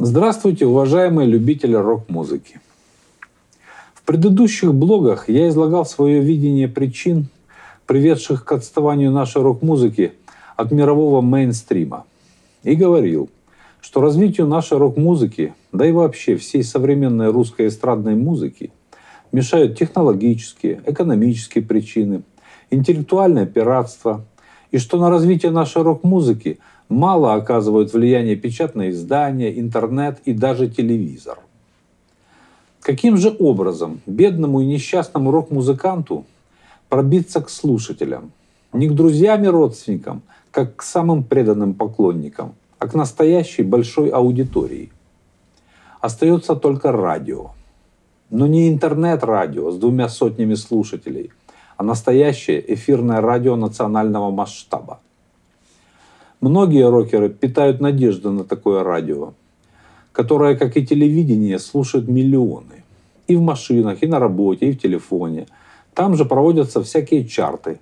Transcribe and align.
Здравствуйте, 0.00 0.64
уважаемые 0.64 1.26
любители 1.26 1.74
рок-музыки. 1.74 2.60
В 3.94 4.02
предыдущих 4.02 4.72
блогах 4.72 5.28
я 5.28 5.48
излагал 5.48 5.84
свое 5.84 6.20
видение 6.20 6.68
причин, 6.68 7.26
приведших 7.84 8.44
к 8.44 8.52
отставанию 8.52 9.10
нашей 9.10 9.42
рок-музыки 9.42 10.12
от 10.54 10.70
мирового 10.70 11.20
мейнстрима. 11.20 12.04
И 12.62 12.76
говорил, 12.76 13.28
что 13.80 14.00
развитию 14.00 14.46
нашей 14.46 14.78
рок-музыки, 14.78 15.52
да 15.72 15.84
и 15.84 15.90
вообще 15.90 16.36
всей 16.36 16.62
современной 16.62 17.32
русской 17.32 17.66
эстрадной 17.66 18.14
музыки 18.14 18.70
мешают 19.32 19.76
технологические, 19.76 20.80
экономические 20.86 21.64
причины, 21.64 22.22
интеллектуальное 22.70 23.46
пиратство, 23.46 24.24
и 24.70 24.78
что 24.78 24.96
на 24.98 25.10
развитие 25.10 25.50
нашей 25.50 25.82
рок-музыки– 25.82 26.60
мало 26.88 27.34
оказывают 27.34 27.92
влияние 27.92 28.36
печатные 28.36 28.90
издания, 28.90 29.58
интернет 29.58 30.20
и 30.24 30.32
даже 30.32 30.68
телевизор. 30.68 31.38
Каким 32.80 33.16
же 33.16 33.34
образом 33.38 34.00
бедному 34.06 34.60
и 34.60 34.66
несчастному 34.66 35.30
рок-музыканту 35.30 36.24
пробиться 36.88 37.40
к 37.40 37.50
слушателям? 37.50 38.32
Не 38.72 38.88
к 38.88 38.94
друзьям 38.94 39.44
и 39.44 39.48
родственникам, 39.48 40.22
как 40.50 40.76
к 40.76 40.82
самым 40.82 41.24
преданным 41.24 41.74
поклонникам, 41.74 42.54
а 42.78 42.86
к 42.86 42.94
настоящей 42.94 43.62
большой 43.62 44.08
аудитории. 44.08 44.90
Остается 46.00 46.54
только 46.54 46.92
радио. 46.92 47.50
Но 48.30 48.46
не 48.46 48.68
интернет-радио 48.68 49.70
с 49.70 49.78
двумя 49.78 50.08
сотнями 50.08 50.54
слушателей, 50.54 51.30
а 51.76 51.82
настоящее 51.82 52.74
эфирное 52.74 53.20
радио 53.20 53.56
национального 53.56 54.30
масштаба– 54.30 55.00
Многие 56.40 56.88
рокеры 56.88 57.30
питают 57.30 57.80
надежды 57.80 58.30
на 58.30 58.44
такое 58.44 58.84
радио, 58.84 59.32
которое, 60.12 60.56
как 60.56 60.76
и 60.76 60.86
телевидение, 60.86 61.58
слушают 61.58 62.06
миллионы. 62.06 62.84
И 63.26 63.34
в 63.34 63.40
машинах, 63.40 64.04
и 64.04 64.06
на 64.06 64.20
работе, 64.20 64.68
и 64.68 64.72
в 64.72 64.78
телефоне. 64.78 65.48
Там 65.94 66.16
же 66.16 66.24
проводятся 66.24 66.80
всякие 66.84 67.26
чарты, 67.26 67.80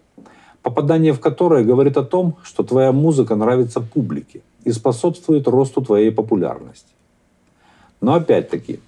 попадание 0.63 1.13
в 1.13 1.21
которые 1.21 1.67
говорит 1.67 1.99
о 1.99 2.03
том, 2.03 2.37
что 2.43 2.63
твоя 2.63 2.93
музыка 2.93 3.37
нравится 3.37 3.83
публике 3.83 4.41
и 4.65 4.73
способствует 4.73 5.47
росту 5.47 5.83
твоей 5.83 6.11
популярности. 6.11 6.89
Но 8.01 8.15
опять-таки, 8.15 8.81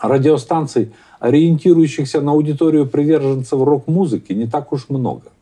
радиостанций, 0.00 0.92
ориентирующихся 1.18 2.20
на 2.20 2.30
аудиторию 2.30 2.86
приверженцев 2.86 3.60
рок-музыки, 3.60 4.32
не 4.32 4.46
так 4.46 4.72
уж 4.72 4.88
много 4.88 5.32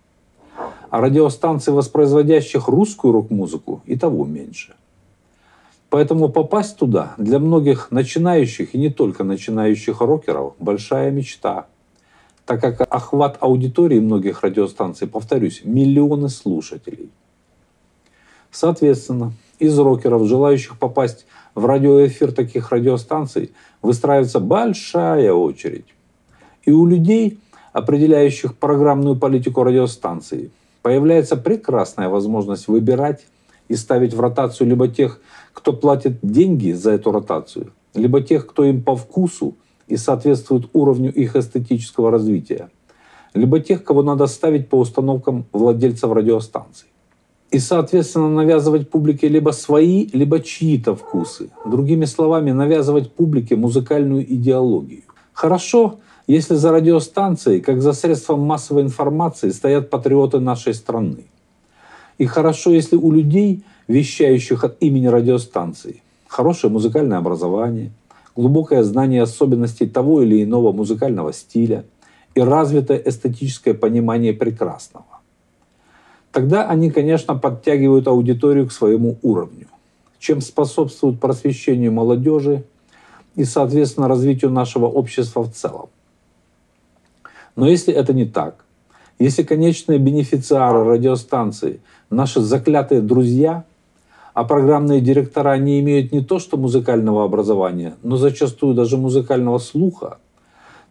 а 0.90 1.00
радиостанций, 1.00 1.72
воспроизводящих 1.72 2.68
русскую 2.68 3.12
рок-музыку, 3.12 3.82
и 3.86 3.96
того 3.96 4.24
меньше. 4.24 4.74
Поэтому 5.90 6.28
попасть 6.28 6.76
туда 6.76 7.14
для 7.16 7.38
многих 7.38 7.90
начинающих 7.90 8.74
и 8.74 8.78
не 8.78 8.90
только 8.90 9.24
начинающих 9.24 10.00
рокеров– 10.00 10.54
большая 10.58 11.10
мечта, 11.10 11.66
так 12.44 12.60
как 12.60 12.86
охват 12.92 13.38
аудитории 13.40 14.00
многих 14.00 14.42
радиостанций, 14.42 15.08
повторюсь, 15.08 15.62
миллионы 15.64 16.28
слушателей. 16.28 17.10
Соответственно, 18.50 19.32
из 19.58 19.78
рокеров, 19.78 20.26
желающих 20.26 20.78
попасть 20.78 21.26
в 21.54 21.64
радиоэфир 21.66 22.32
таких 22.32 22.70
радиостанций, 22.70 23.52
выстраивается 23.82 24.40
большая 24.40 25.32
очередь. 25.32 25.86
И 26.64 26.72
у 26.72 26.84
людей, 26.86 27.38
определяющих 27.72 28.56
программную 28.56 29.16
политику 29.16 29.62
радиостанции, 29.62 30.50
появляется 30.86 31.36
прекрасная 31.36 32.08
возможность 32.08 32.68
выбирать 32.68 33.26
и 33.66 33.74
ставить 33.74 34.14
в 34.14 34.20
ротацию 34.20 34.68
либо 34.68 34.86
тех, 34.86 35.20
кто 35.52 35.72
платит 35.72 36.20
деньги 36.22 36.70
за 36.70 36.92
эту 36.92 37.10
ротацию, 37.10 37.72
либо 37.96 38.20
тех, 38.20 38.46
кто 38.46 38.64
им 38.64 38.84
по 38.84 38.94
вкусу 38.94 39.56
и 39.88 39.96
соответствует 39.96 40.70
уровню 40.74 41.12
их 41.12 41.34
эстетического 41.34 42.12
развития, 42.12 42.70
либо 43.34 43.58
тех, 43.58 43.82
кого 43.82 44.04
надо 44.04 44.28
ставить 44.28 44.68
по 44.68 44.78
установкам 44.78 45.46
владельцев 45.52 46.12
радиостанций. 46.12 46.86
И, 47.50 47.58
соответственно, 47.58 48.28
навязывать 48.28 48.88
публике 48.88 49.26
либо 49.26 49.50
свои, 49.50 50.06
либо 50.12 50.38
чьи-то 50.38 50.94
вкусы. 50.94 51.50
Другими 51.64 52.04
словами, 52.04 52.52
навязывать 52.52 53.10
публике 53.12 53.56
музыкальную 53.56 54.22
идеологию. 54.32 55.02
Хорошо, 55.32 55.98
если 56.26 56.54
за 56.54 56.72
радиостанцией, 56.72 57.60
как 57.60 57.80
за 57.80 57.92
средством 57.92 58.40
массовой 58.40 58.82
информации, 58.82 59.50
стоят 59.50 59.90
патриоты 59.90 60.40
нашей 60.40 60.74
страны. 60.74 61.24
И 62.18 62.26
хорошо, 62.26 62.70
если 62.70 62.96
у 62.96 63.12
людей, 63.12 63.62
вещающих 63.86 64.64
от 64.64 64.76
имени 64.80 65.06
радиостанции, 65.06 66.02
хорошее 66.26 66.72
музыкальное 66.72 67.18
образование, 67.18 67.92
глубокое 68.34 68.82
знание 68.82 69.22
особенностей 69.22 69.86
того 69.86 70.22
или 70.22 70.42
иного 70.42 70.72
музыкального 70.72 71.32
стиля 71.32 71.84
и 72.34 72.40
развитое 72.40 73.00
эстетическое 73.04 73.74
понимание 73.74 74.32
прекрасного. 74.32 75.06
Тогда 76.32 76.68
они, 76.68 76.90
конечно, 76.90 77.34
подтягивают 77.34 78.08
аудиторию 78.08 78.66
к 78.66 78.72
своему 78.72 79.16
уровню, 79.22 79.68
чем 80.18 80.40
способствуют 80.40 81.20
просвещению 81.20 81.92
молодежи 81.92 82.64
и, 83.36 83.44
соответственно, 83.44 84.08
развитию 84.08 84.50
нашего 84.50 84.86
общества 84.86 85.42
в 85.42 85.52
целом. 85.52 85.88
Но 87.56 87.66
если 87.66 87.92
это 87.92 88.12
не 88.12 88.26
так, 88.26 88.64
если 89.18 89.42
конечные 89.42 89.98
бенефициары 89.98 90.84
радиостанции 90.84 91.80
наши 92.10 92.40
заклятые 92.40 93.00
друзья, 93.00 93.64
а 94.34 94.44
программные 94.44 95.00
директора 95.00 95.56
не 95.56 95.80
имеют 95.80 96.12
не 96.12 96.22
то 96.22 96.38
что 96.38 96.58
музыкального 96.58 97.24
образования, 97.24 97.94
но 98.02 98.18
зачастую 98.18 98.74
даже 98.74 98.98
музыкального 98.98 99.56
слуха, 99.56 100.18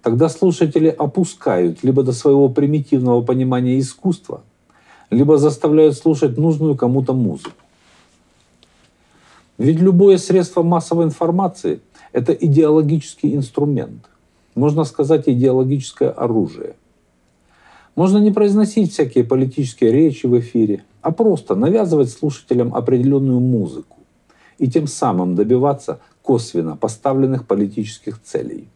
тогда 0.01 0.27
слушатели 0.27 0.87
опускают 0.87 1.83
либо 1.83 2.01
до 2.01 2.11
своего 2.11 2.49
примитивного 2.49 3.21
понимания 3.21 3.79
искусства, 3.79 4.41
либо 5.11 5.37
заставляют 5.37 5.95
слушать 5.95 6.37
нужную 6.37 6.75
кому-то 6.75 7.13
музыку. 7.13 7.61
Ведь 9.59 9.79
любое 9.79 10.17
средство 10.17 10.63
массовой 10.63 11.05
информации– 11.05 11.79
это 12.11 12.33
идеологический 12.33 13.35
инструмент– 13.35 14.09
можно 14.55 14.85
сказать, 14.85 15.27
идеологическое 15.27 16.09
оружие. 16.09 16.75
Можно 17.95 18.17
не 18.17 18.31
произносить 18.31 18.91
всякие 18.91 19.23
политические 19.23 19.91
речи 19.91 20.25
в 20.25 20.37
эфире, 20.39 20.83
а 21.01 21.11
просто 21.11 21.55
навязывать 21.55 22.09
слушателям 22.09 22.73
определенную 22.73 23.39
музыку 23.39 23.97
и 24.57 24.69
тем 24.69 24.87
самым 24.87 25.35
добиваться 25.35 25.99
косвенно 26.21 26.75
поставленных 26.75 27.45
политических 27.45 28.21
целей. 28.21 28.67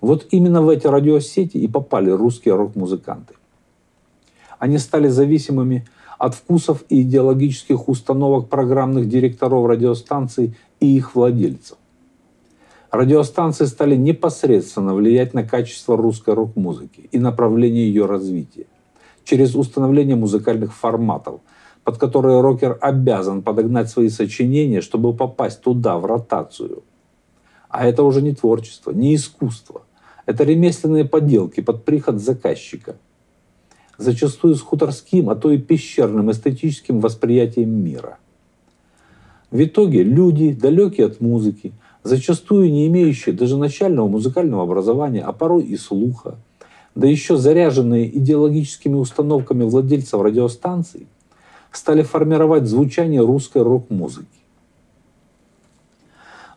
Вот 0.00 0.26
именно 0.30 0.62
в 0.62 0.68
эти 0.68 0.86
радиосети 0.86 1.58
и 1.58 1.68
попали 1.68 2.10
русские 2.10 2.56
рок-музыканты. 2.56 3.34
Они 4.58 4.78
стали 4.78 5.08
зависимыми 5.08 5.86
от 6.18 6.34
вкусов 6.34 6.84
и 6.88 7.02
идеологических 7.02 7.88
установок 7.88 8.48
программных 8.48 9.08
директоров 9.08 9.66
радиостанций 9.66 10.56
и 10.80 10.96
их 10.96 11.14
владельцев. 11.14 11.78
Радиостанции 12.92 13.64
стали 13.64 13.96
непосредственно 13.96 14.94
влиять 14.94 15.32
на 15.32 15.44
качество 15.44 15.96
русской 15.96 16.34
рок-музыки 16.34 17.08
и 17.10 17.18
направление 17.18 17.86
ее 17.86 18.04
развития 18.04 18.66
через 19.24 19.54
установление 19.54 20.14
музыкальных 20.14 20.74
форматов, 20.74 21.40
под 21.84 21.96
которые 21.96 22.42
рокер 22.42 22.76
обязан 22.82 23.40
подогнать 23.40 23.88
свои 23.88 24.10
сочинения, 24.10 24.82
чтобы 24.82 25.16
попасть 25.16 25.62
туда, 25.62 25.96
в 25.96 26.04
ротацию. 26.04 26.82
А 27.70 27.86
это 27.86 28.02
уже 28.02 28.20
не 28.20 28.34
творчество, 28.34 28.90
не 28.90 29.14
искусство. 29.14 29.82
Это 30.26 30.44
ремесленные 30.44 31.06
поделки 31.06 31.62
под 31.62 31.86
приход 31.86 32.20
заказчика. 32.20 32.96
Зачастую 33.96 34.54
с 34.54 34.60
хуторским, 34.60 35.30
а 35.30 35.34
то 35.34 35.50
и 35.50 35.56
пещерным 35.56 36.30
эстетическим 36.30 37.00
восприятием 37.00 37.70
мира. 37.70 38.18
В 39.50 39.64
итоге 39.64 40.02
люди, 40.02 40.52
далекие 40.52 41.06
от 41.06 41.22
музыки, 41.22 41.72
зачастую 42.04 42.70
не 42.70 42.86
имеющие 42.86 43.34
даже 43.34 43.56
начального 43.56 44.08
музыкального 44.08 44.62
образования, 44.62 45.22
а 45.22 45.32
порой 45.32 45.64
и 45.64 45.76
слуха, 45.76 46.36
да 46.94 47.06
еще 47.06 47.36
заряженные 47.36 48.16
идеологическими 48.18 48.94
установками 48.94 49.64
владельцев 49.64 50.20
радиостанций, 50.20 51.06
стали 51.70 52.02
формировать 52.02 52.66
звучание 52.66 53.20
русской 53.20 53.62
рок-музыки. 53.62 54.28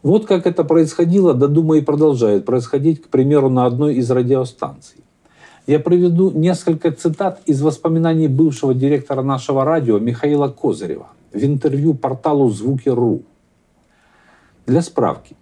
Вот 0.04 0.25
как 0.25 0.46
это 0.46 0.64
происходило, 0.64 1.34
да 1.34 1.48
думаю 1.48 1.81
и 1.81 1.84
продолжает 1.84 2.46
происходить, 2.46 3.02
к 3.02 3.08
примеру, 3.08 3.50
на 3.50 3.66
одной 3.66 3.96
из 3.96 4.12
радиостанций. 4.12 5.04
Я 5.66 5.80
приведу 5.80 6.30
несколько 6.30 6.92
цитат 6.92 7.42
из 7.48 7.62
воспоминаний 7.62 8.28
бывшего 8.28 8.75
директора 8.75 9.24
нашего 9.24 9.66
радио 9.66 9.98
Михаила 9.98 10.48
Козырева 10.48 11.08
в 11.34 11.44
интервью 11.44 11.96
порталу 11.96 12.50
«Звуки.ру». 12.50 13.24
Для 14.68 14.81
справки. 14.84 15.36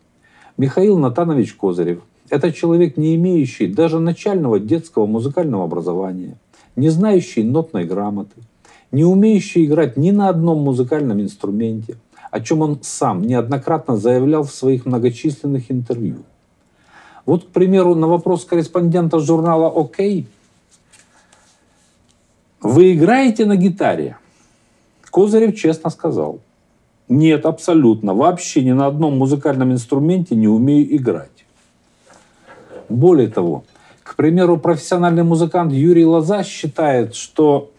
Михаил 0.57 0.99
Натанович 0.99 1.55
Козырев– 1.55 2.01
это 2.29 2.51
человек, 2.51 2.95
не 2.95 3.15
имеющий 3.15 3.65
даже 3.65 3.99
начального 3.99 4.59
детского 4.59 5.07
музыкального 5.07 5.63
образования, 5.63 6.37
не 6.75 6.89
знающий 6.89 7.43
нотной 7.43 7.85
грамоты, 7.85 8.35
не 8.91 9.03
умеющий 9.03 9.65
играть 9.65 9.97
ни 9.97 10.11
на 10.11 10.29
одном 10.29 10.59
музыкальном 10.59 11.21
инструменте, 11.21 11.97
о 12.29 12.39
чем 12.39 12.61
он 12.61 12.79
сам 12.83 13.23
неоднократно 13.23 13.97
заявлял 13.97 14.43
в 14.43 14.53
своих 14.53 14.85
многочисленных 14.85 15.71
интервью. 15.71 16.17
Вот, 17.25 17.45
к 17.45 17.47
примеру, 17.47 17.95
на 17.95 18.07
вопрос 18.07 18.45
корреспондента 18.45 19.17
журнала 19.19 19.67
«ОК» 19.67 19.97
«Вы 22.61 22.93
играете 22.93 23.45
на 23.45 23.55
гитаре?» 23.55 24.17
Козырев 25.09 25.55
честно 25.55 25.89
сказал 25.89 26.39
«Нет, 27.13 27.45
абсолютно, 27.45 28.15
вообще 28.15 28.63
ни 28.63 28.71
на 28.71 28.87
одном 28.87 29.19
музыкальном 29.19 29.71
инструменте 29.71 30.33
не 30.33 30.47
умею 30.47 30.95
играть». 30.95 31.45
Более 32.89 33.27
того, 33.27 33.65
к 34.01 34.15
примеру, 34.15 34.57
профессиональный 34.57 35.21
музыкант 35.21 35.73
Юрий 35.73 36.05
Лоза 36.05 36.43
считает, 36.43 37.13
что 37.13 37.69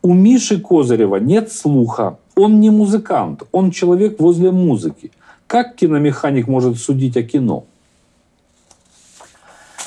у 0.00 0.14
Миши 0.14 0.58
Козырева 0.58 1.16
нет 1.16 1.52
слуха. 1.52 2.16
Он 2.34 2.58
не 2.58 2.70
музыкант, 2.70 3.42
он 3.52 3.70
человек 3.70 4.18
возле 4.18 4.50
музыки. 4.50 5.10
Как 5.46 5.76
киномеханик 5.76 6.48
может 6.48 6.78
судить 6.78 7.18
о 7.18 7.22
кино? 7.22 7.66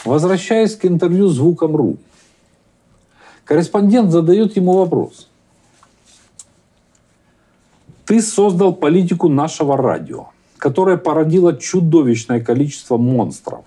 Возвращаясь 0.06 0.76
к 0.76 0.86
интервью 0.86 1.30
«Звуком.ру», 1.30 1.98
корреспондент 3.44 4.12
задает 4.12 4.56
ему 4.56 4.74
вопрос. 4.74 5.30
Ты 8.06 8.22
создал 8.22 8.74
политику 8.74 9.30
нашего 9.30 9.78
радио, 9.78 10.28
которая 10.60 10.98
породила 10.98 11.58
чудовищное 11.58 12.40
количество 12.40 12.98
монстров. 12.98 13.66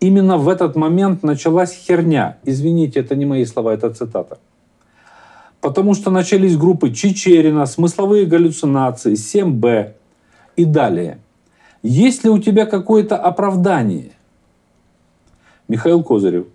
Именно 0.00 0.36
в 0.36 0.48
этот 0.48 0.76
момент 0.76 1.22
началась 1.22 1.72
херня. 1.72 2.36
Извините, 2.44 3.00
это 3.00 3.16
не 3.16 3.24
мои 3.24 3.44
слова, 3.46 3.72
это 3.72 3.90
цитата. 3.90 4.38
Потому 5.60 5.94
что 5.94 6.10
начались 6.10 6.56
группы 6.56 6.90
Чечерина, 6.90 7.66
смысловые 7.66 8.26
галлюцинации, 8.26 9.14
7Б 9.14 9.94
и 10.56 10.64
далее. 10.64 11.18
Есть 11.82 12.24
ли 12.24 12.30
у 12.30 12.38
тебя 12.38 12.66
какое-то 12.66 13.16
оправдание? 13.16 14.12
Михаил 15.66 16.02
Козырев. 16.02 16.46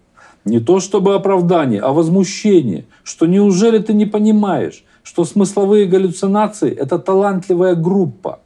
Не 0.46 0.60
то 0.60 0.80
чтобы 0.80 1.16
оправдание, 1.16 1.82
а 1.82 1.92
возмущение, 1.94 2.86
что 3.04 3.26
неужели 3.26 3.80
ты 3.80 3.94
не 3.94 4.06
понимаешь, 4.06 4.84
что 5.04 5.26
смысловые 5.26 5.86
галлюцинации– 5.86 6.72
это 6.84 6.98
талантливая 6.98 7.76
группа. 7.76 8.40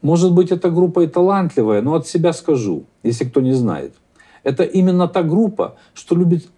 Может 0.00 0.32
быть, 0.32 0.50
эта 0.50 0.70
группа 0.70 1.00
и 1.00 1.06
талантливая, 1.06 1.82
но 1.82 1.94
от 1.94 2.08
себя 2.08 2.32
скажу, 2.32 2.84
если 3.02 3.24
кто 3.24 3.40
не 3.40 3.52
знает. 3.52 3.94
Это 4.44 4.64
именно 4.64 5.08
та 5.08 5.22
группа, 5.22 5.76
что 5.94 6.16
любит 6.16 6.48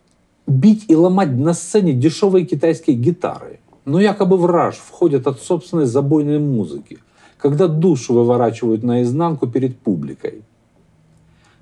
бить 0.46 0.84
и 0.88 0.96
ломать 0.96 1.32
на 1.32 1.54
сцене 1.54 1.92
дешевые 1.92 2.46
китайские 2.46 2.96
гитары. 2.96 3.60
Но 3.84 4.00
якобы 4.00 4.36
в 4.36 4.46
раж 4.46 4.76
входят 4.76 5.26
от 5.26 5.40
собственной 5.40 5.84
забойной 5.86 6.38
музыки, 6.38 6.98
когда 7.36 7.68
душу 7.68 8.14
выворачивают 8.14 8.82
наизнанку 8.82 9.46
перед 9.46 9.78
публикой. 9.78 10.42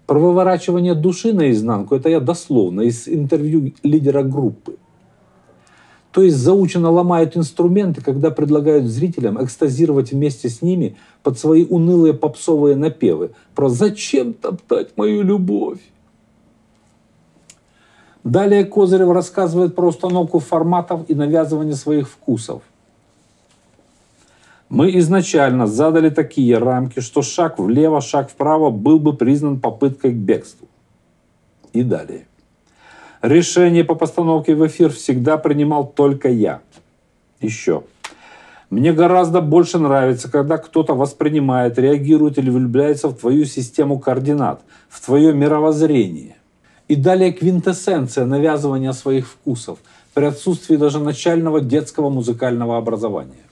Про 0.07 0.21
выворачивание 0.21 0.95
души 0.95 1.33
наизнанку 1.33 1.95
это 1.95 2.09
я 2.09 2.21
дословно 2.21 2.83
из 2.83 3.09
интервью 3.09 3.73
лидера 3.83 4.23
группы. 4.23 4.77
То 6.13 6.23
есть 6.23 6.37
заучено 6.37 6.91
ломают 6.91 7.39
инструменты, 7.39 8.03
когда 8.03 8.31
предлагают 8.31 8.85
зрителям 8.85 9.43
экстазировать 9.43 10.13
вместе 10.13 10.51
с 10.51 10.61
ними 10.61 10.97
под 11.23 11.39
свои 11.39 11.65
унылые 11.65 12.13
попсовые 12.13 12.77
напевы 12.77 13.31
про 13.55 13.71
«Зачем 13.71 14.35
топтать 14.35 14.97
мою 14.97 15.23
любовь?». 15.23 15.81
Далее 18.25 18.65
Козырев 18.65 19.11
рассказывает 19.11 19.75
про 19.75 19.89
установку 19.89 20.39
форматов 20.39 21.09
и 21.09 21.15
навязывание 21.15 21.75
своих 21.75 22.09
вкусов. 22.09 22.63
Мы 24.69 24.97
изначально 24.99 25.67
задали 25.67 26.11
такие 26.11 26.59
рамки, 26.59 27.01
что 27.01 27.23
шаг 27.23 27.59
влево, 27.59 28.01
шаг 28.01 28.31
вправо 28.31 28.71
был 28.71 28.99
бы 28.99 29.15
признан 29.15 29.61
попыткой 29.61 30.13
к 30.13 30.17
бегству. 30.17 30.69
И 31.73 31.83
далее. 31.83 32.27
Решение 33.23 33.85
по 33.85 33.95
постановке 33.95 34.57
в 34.57 34.67
эфир 34.67 34.91
всегда 34.91 35.39
принимал 35.39 35.87
только 35.87 36.29
я. 36.29 36.61
Еще. 37.41 37.85
Мне 38.69 38.93
гораздо 38.93 39.41
больше 39.41 39.79
нравится, 39.79 40.29
когда 40.29 40.59
кто-то 40.59 40.95
воспринимает, 40.95 41.79
реагирует 41.79 42.39
или 42.39 42.51
влюбляется 42.51 43.09
в 43.09 43.15
твою 43.15 43.45
систему 43.45 44.01
координат, 44.01 44.63
в 44.89 45.05
твое 45.05 45.33
мировоззрение. 45.33 46.37
И 46.89 46.97
далее 46.97 47.33
квинтэссенция 47.33 48.27
навязывания 48.27 48.91
своих 48.91 49.29
вкусов 49.29 49.79
при 50.15 50.25
отсутствии 50.25 50.75
даже 50.75 50.99
начального 50.99 51.61
детского 51.61 52.11
музыкального 52.11 52.77
образования. 52.77 53.47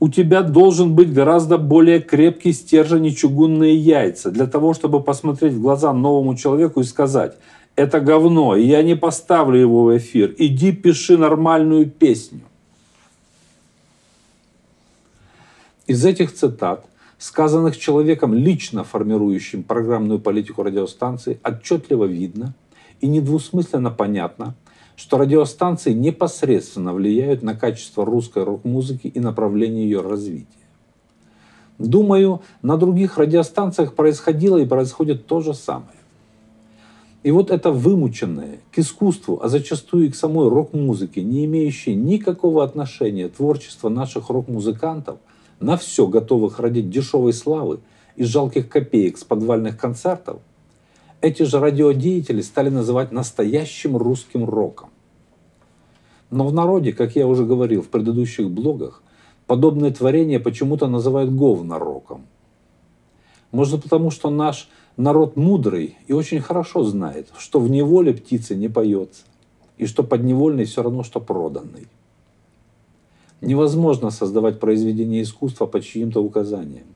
У 0.00 0.08
тебя 0.08 0.42
должен 0.42 0.96
быть 0.96 1.12
гораздо 1.12 1.56
более 1.56 2.00
крепкий 2.00 2.52
стержень 2.52 3.06
и 3.06 3.14
чугунные 3.14 3.76
яйца 3.76 4.32
для 4.32 4.46
того, 4.48 4.74
чтобы 4.74 5.00
посмотреть 5.00 5.52
в 5.52 5.62
глаза 5.62 5.92
новому 5.92 6.34
человеку 6.34 6.80
и 6.80 6.84
сказать– 6.84 7.36
это 7.76 8.00
говно, 8.00 8.56
и 8.56 8.66
я 8.66 8.82
не 8.82 8.96
поставлю 8.96 9.60
его 9.60 9.84
в 9.84 9.96
эфир. 9.96 10.34
Иди 10.38 10.72
пиши 10.72 11.18
нормальную 11.18 11.88
песню. 11.88 12.40
Из 15.86 16.04
этих 16.04 16.34
цитат, 16.34 16.86
сказанных 17.18 17.78
человеком, 17.78 18.34
лично 18.34 18.82
формирующим 18.82 19.62
программную 19.62 20.18
политику 20.18 20.62
радиостанции, 20.62 21.38
отчетливо 21.44 22.06
видно 22.06 22.54
и 23.00 23.06
недвусмысленно 23.06 23.90
понятно, 23.90 24.54
что 24.96 25.18
радиостанции 25.18 25.92
непосредственно 25.92 26.94
влияют 26.94 27.42
на 27.42 27.54
качество 27.54 28.06
русской 28.06 28.42
рок-музыки 28.42 29.06
и 29.06 29.20
направление 29.20 29.84
ее 29.84 30.00
развития. 30.00 30.46
Думаю, 31.78 32.40
на 32.62 32.78
других 32.78 33.18
радиостанциях 33.18 33.94
происходило 33.94 34.56
и 34.56 34.64
происходит 34.64 35.26
то 35.26 35.42
же 35.42 35.52
самое. 35.52 35.95
И 37.26 37.32
вот 37.32 37.50
это 37.50 37.72
вымученное 37.72 38.60
к 38.70 38.78
искусству, 38.78 39.40
а 39.42 39.48
зачастую 39.48 40.06
и 40.06 40.10
к 40.10 40.14
самой 40.14 40.48
рок-музыке, 40.48 41.24
не 41.24 41.44
имеющее 41.46 41.96
никакого 41.96 42.62
отношения 42.62 43.28
творчество 43.28 43.88
наших 43.88 44.30
рок-музыкантов, 44.30 45.18
на 45.58 45.76
все 45.76 46.06
готовых 46.06 46.60
ради 46.60 46.82
дешевой 46.82 47.32
славы 47.32 47.80
и 48.14 48.22
жалких 48.22 48.68
копеек 48.68 49.18
с 49.18 49.24
подвальных 49.24 49.76
концертов, 49.76 50.38
эти 51.20 51.42
же 51.42 51.58
радиодеятели 51.58 52.42
стали 52.42 52.68
называть 52.68 53.10
настоящим 53.10 53.96
русским 53.96 54.44
роком. 54.48 54.90
Но 56.30 56.46
в 56.46 56.54
народе, 56.54 56.92
как 56.92 57.16
я 57.16 57.26
уже 57.26 57.44
говорил 57.44 57.82
в 57.82 57.88
предыдущих 57.88 58.48
блогах, 58.48 59.02
подобные 59.48 59.90
творения 59.90 60.38
почему-то 60.38 60.86
называют 60.86 61.34
говнороком. 61.34 62.24
Может 63.50 63.82
потому, 63.82 64.12
что 64.12 64.30
наш 64.30 64.68
народ 64.96 65.36
мудрый 65.36 65.96
и 66.06 66.12
очень 66.12 66.40
хорошо 66.40 66.82
знает, 66.84 67.28
что 67.38 67.60
в 67.60 67.70
неволе 67.70 68.14
птицы 68.14 68.54
не 68.54 68.68
поется, 68.68 69.24
и 69.76 69.86
что 69.86 70.02
подневольный 70.02 70.64
все 70.64 70.82
равно, 70.82 71.02
что 71.02 71.20
проданный. 71.20 71.88
Невозможно 73.40 74.10
создавать 74.10 74.58
произведение 74.58 75.22
искусства 75.22 75.66
по 75.66 75.80
чьим-то 75.80 76.22
указаниям, 76.22 76.86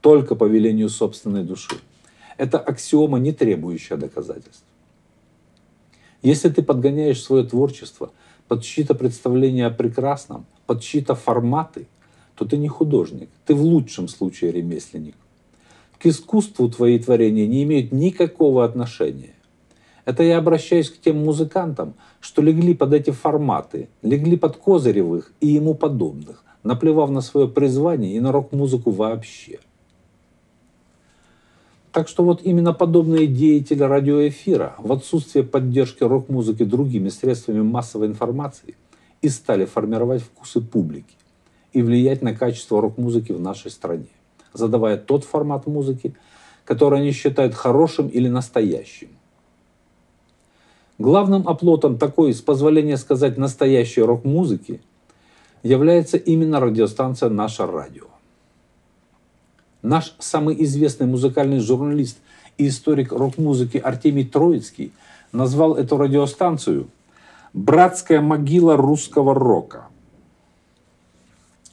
только 0.00 0.34
по 0.34 0.44
велению 0.44 0.88
собственной 0.88 1.44
души. 1.44 1.76
Это 2.36 2.58
аксиома, 2.58 3.18
не 3.18 3.32
требующая 3.32 3.96
доказательств. 3.96 4.64
Если 6.22 6.48
ты 6.48 6.62
подгоняешь 6.62 7.22
свое 7.22 7.44
творчество 7.44 8.10
под 8.48 8.64
чьи-то 8.64 8.94
представления 8.94 9.66
о 9.66 9.70
прекрасном, 9.70 10.44
под 10.66 10.82
чьи-то 10.82 11.14
форматы, 11.14 11.86
то 12.34 12.44
ты 12.44 12.56
не 12.56 12.68
художник, 12.68 13.30
ты 13.46 13.54
в 13.54 13.62
лучшем 13.62 14.08
случае 14.08 14.52
ремесленник 14.52 15.14
к 15.98 16.06
искусству 16.06 16.68
твои 16.68 16.98
творения 16.98 17.46
не 17.46 17.62
имеют 17.64 17.92
никакого 17.92 18.64
отношения. 18.64 19.34
Это 20.04 20.22
я 20.22 20.38
обращаюсь 20.38 20.90
к 20.90 21.00
тем 21.00 21.24
музыкантам, 21.24 21.94
что 22.20 22.42
легли 22.42 22.74
под 22.74 22.92
эти 22.92 23.10
форматы, 23.10 23.88
легли 24.02 24.36
под 24.36 24.56
Козыревых 24.56 25.32
и 25.40 25.48
ему 25.48 25.74
подобных, 25.74 26.44
наплевав 26.62 27.10
на 27.10 27.20
свое 27.20 27.48
призвание 27.48 28.14
и 28.14 28.20
на 28.20 28.30
рок-музыку 28.30 28.90
вообще. 28.90 29.58
Так 31.90 32.08
что 32.08 32.24
вот 32.24 32.42
именно 32.42 32.72
подобные 32.74 33.26
деятели 33.26 33.82
радиоэфира 33.82 34.74
в 34.78 34.92
отсутствие 34.92 35.44
поддержки 35.44 36.04
рок-музыки 36.04 36.62
другими 36.62 37.08
средствами 37.08 37.62
массовой 37.62 38.06
информации 38.06 38.76
и 39.22 39.28
стали 39.28 39.64
формировать 39.64 40.22
вкусы 40.22 40.60
публики 40.60 41.16
и 41.72 41.82
влиять 41.82 42.22
на 42.22 42.34
качество 42.34 42.82
рок-музыки 42.82 43.32
в 43.32 43.40
нашей 43.40 43.70
стране 43.70 44.15
задавая 44.56 44.96
тот 44.96 45.24
формат 45.24 45.66
музыки, 45.66 46.14
который 46.64 47.00
они 47.00 47.12
считают 47.12 47.54
хорошим 47.54 48.08
или 48.08 48.28
настоящим. 48.28 49.08
Главным 50.98 51.46
оплотом 51.46 51.98
такой, 51.98 52.32
с 52.32 52.40
позволения 52.40 52.96
сказать, 52.96 53.36
настоящей 53.36 54.02
рок-музыки 54.02 54.80
является 55.62 56.16
именно 56.16 56.58
радиостанция 56.58 57.28
«Наше 57.28 57.66
радио». 57.66 58.06
Наш 59.82 60.14
самый 60.18 60.56
известный 60.64 61.06
музыкальный 61.06 61.60
журналист 61.60 62.18
и 62.58 62.68
историк 62.68 63.12
рок-музыки 63.12 63.76
Артемий 63.76 64.24
Троицкий 64.24 64.92
назвал 65.32 65.74
эту 65.74 65.98
радиостанцию 65.98 66.88
«Братская 67.52 68.20
могила 68.20 68.76
русского 68.76 69.34
рока». 69.34 69.88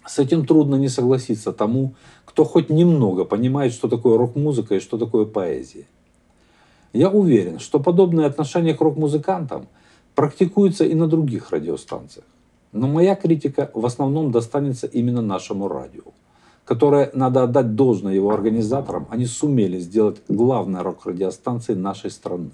С 0.05 0.19
этим 0.19 0.45
трудно 0.45 0.75
не 0.75 0.89
согласиться 0.89 1.53
тому, 1.53 1.95
кто 2.25 2.43
хоть 2.43 2.69
немного 2.69 3.23
понимает, 3.25 3.73
что 3.73 3.87
такое 3.87 4.17
рок-музыка 4.17 4.75
и 4.75 4.79
что 4.79 4.97
такое 4.97 5.25
поэзия. 5.25 5.87
Я 6.91 7.09
уверен, 7.09 7.59
что 7.59 7.79
подобное 7.79 8.25
отношение 8.25 8.75
к 8.75 8.81
рок-музыкантам 8.81 9.67
практикуется 10.13 10.85
и 10.85 10.93
на 10.93 11.07
других 11.07 11.51
радиостанциях. 11.51 12.25
Но 12.71 12.87
моя 12.87 13.15
критика 13.15 13.71
в 13.73 13.85
основном 13.85 14.31
достанется 14.31 14.87
именно 14.87 15.21
нашему 15.21 15.67
радио, 15.67 16.03
которое, 16.65 17.09
надо 17.13 17.43
отдать 17.43 17.75
должное 17.75 18.13
его 18.13 18.31
организаторам, 18.31 19.07
они 19.09 19.25
сумели 19.25 19.79
сделать 19.79 20.21
главной 20.27 20.81
рок-радиостанцией 20.81 21.79
нашей 21.79 22.11
страны. 22.11 22.51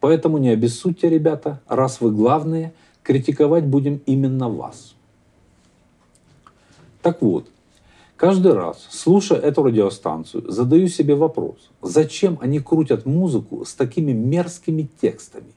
Поэтому 0.00 0.38
не 0.38 0.50
обессудьте, 0.50 1.08
ребята, 1.08 1.60
раз 1.68 2.00
вы 2.00 2.10
главные, 2.10 2.72
критиковать 3.02 3.66
будем 3.66 4.00
именно 4.06 4.48
вас. 4.48 4.94
Так 7.02 7.20
вот, 7.20 7.48
каждый 8.16 8.54
раз, 8.54 8.86
слушая 8.90 9.40
эту 9.40 9.64
радиостанцию, 9.64 10.50
задаю 10.50 10.86
себе 10.86 11.16
вопрос, 11.16 11.70
зачем 11.82 12.38
они 12.40 12.60
крутят 12.60 13.06
музыку 13.06 13.64
с 13.64 13.74
такими 13.74 14.12
мерзкими 14.12 14.88
текстами? 15.00 15.52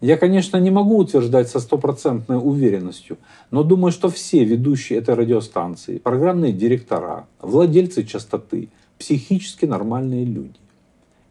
Я, 0.00 0.16
конечно, 0.16 0.56
не 0.58 0.70
могу 0.70 0.98
утверждать 0.98 1.48
со 1.48 1.60
стопроцентной 1.60 2.38
уверенностью, 2.38 3.18
но 3.50 3.62
думаю, 3.62 3.92
что 3.92 4.08
все 4.08 4.44
ведущие 4.44 4.98
этой 4.98 5.14
радиостанции, 5.14 5.98
программные 5.98 6.52
директора, 6.52 7.26
владельцы 7.40 8.04
частоты, 8.04 8.68
психически 8.98 9.66
нормальные 9.66 10.24
люди. 10.24 10.58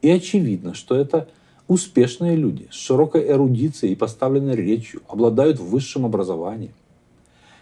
И 0.01 0.09
очевидно, 0.09 0.73
что 0.75 0.95
это 0.95 1.27
успешные 1.67 2.35
люди 2.35 2.67
с 2.71 2.75
широкой 2.75 3.27
эрудицией 3.27 3.93
и 3.93 3.95
поставленной 3.95 4.55
речью, 4.55 5.01
обладают 5.07 5.59
высшим 5.59 6.05
образованием. 6.05 6.73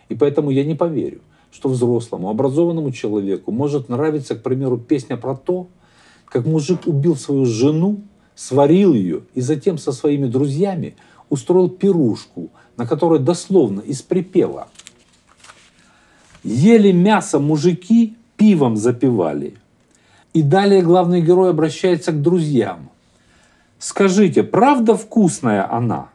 И 0.10 0.16
поэтому 0.16 0.52
я 0.52 0.66
не 0.66 0.76
поверю, 0.76 1.22
что 1.54 1.70
взрослому, 1.70 2.30
образованному 2.30 2.92
человеку 2.92 3.52
может 3.52 3.88
нравиться, 3.88 4.36
к 4.36 4.42
примеру, 4.42 4.78
песня 4.78 5.18
про 5.18 5.36
то, 5.36 5.68
как 6.26 6.46
мужик 6.46 6.88
убил 6.88 7.16
свою 7.16 7.46
жену, 7.46 8.02
сварил 8.34 8.94
ее 8.94 9.22
и 9.36 9.42
затем 9.42 9.78
со 9.78 9.92
своими 9.92 10.26
друзьями 10.26 10.96
устроил 11.30 11.70
пирушку, 11.70 12.50
на 12.76 12.88
которой 12.88 13.20
дословно 13.20 13.82
из 13.82 14.02
припева 14.02 14.68
«Ели 16.44 16.92
мясо 16.92 17.40
мужики, 17.40 18.18
пивом 18.36 18.76
запивали». 18.76 19.56
И 20.34 20.42
далее 20.42 20.82
главный 20.82 21.22
герой 21.22 21.52
обращается 21.52 22.12
к 22.12 22.22
друзьям. 22.22 22.90
«Скажите, 23.78 24.42
правда 24.42 24.98
вкусная 24.98 25.72
она?» 25.72 26.10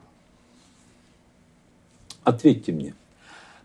Ответьте 2.24 2.72
мне, 2.72 2.94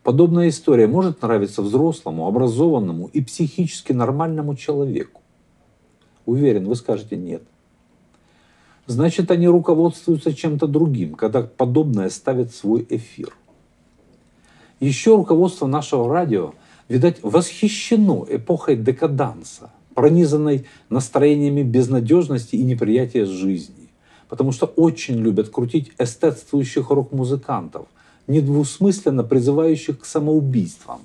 Подобная 0.03 0.49
история 0.49 0.85
может 0.85 1.21
нравиться 1.21 1.61
взрослому, 1.61 2.27
образованному 2.27 3.07
и 3.07 3.21
психически 3.21 3.93
нормальному 3.93 4.53
человеку. 4.55 5.21
Уверен, 6.25 6.67
вы 6.67 6.75
скажете 6.75 7.15
нет. 7.15 7.41
Значит, 8.85 9.31
они 9.31 9.47
руководствуются 9.47 10.33
чем-то 10.33 10.67
другим, 10.67 11.15
когда 11.15 11.41
подобное 11.41 12.09
ставит 12.09 12.53
свой 12.53 12.85
эфир. 12.89 13.33
Еще 14.81 15.15
руководство 15.15 15.67
нашего 15.67 16.13
радио, 16.13 16.53
видать, 16.89 17.19
восхищено 17.23 18.27
эпохой 18.29 18.75
декаданса, 18.75 19.71
пронизанной 19.93 20.65
настроениями 20.89 21.63
безнадежности 21.63 22.57
и 22.57 22.63
неприятия 22.63 23.23
жизни, 23.23 23.89
потому 24.27 24.51
что 24.51 24.65
очень 24.65 25.15
любят 25.15 25.47
крутить 25.47 25.93
эстетствующих 25.97 26.89
рок-музыкантов– 26.89 27.87
недвусмысленно 28.27 29.23
призывающих 29.23 29.99
к 29.99 30.05
самоубийствам. 30.05 31.01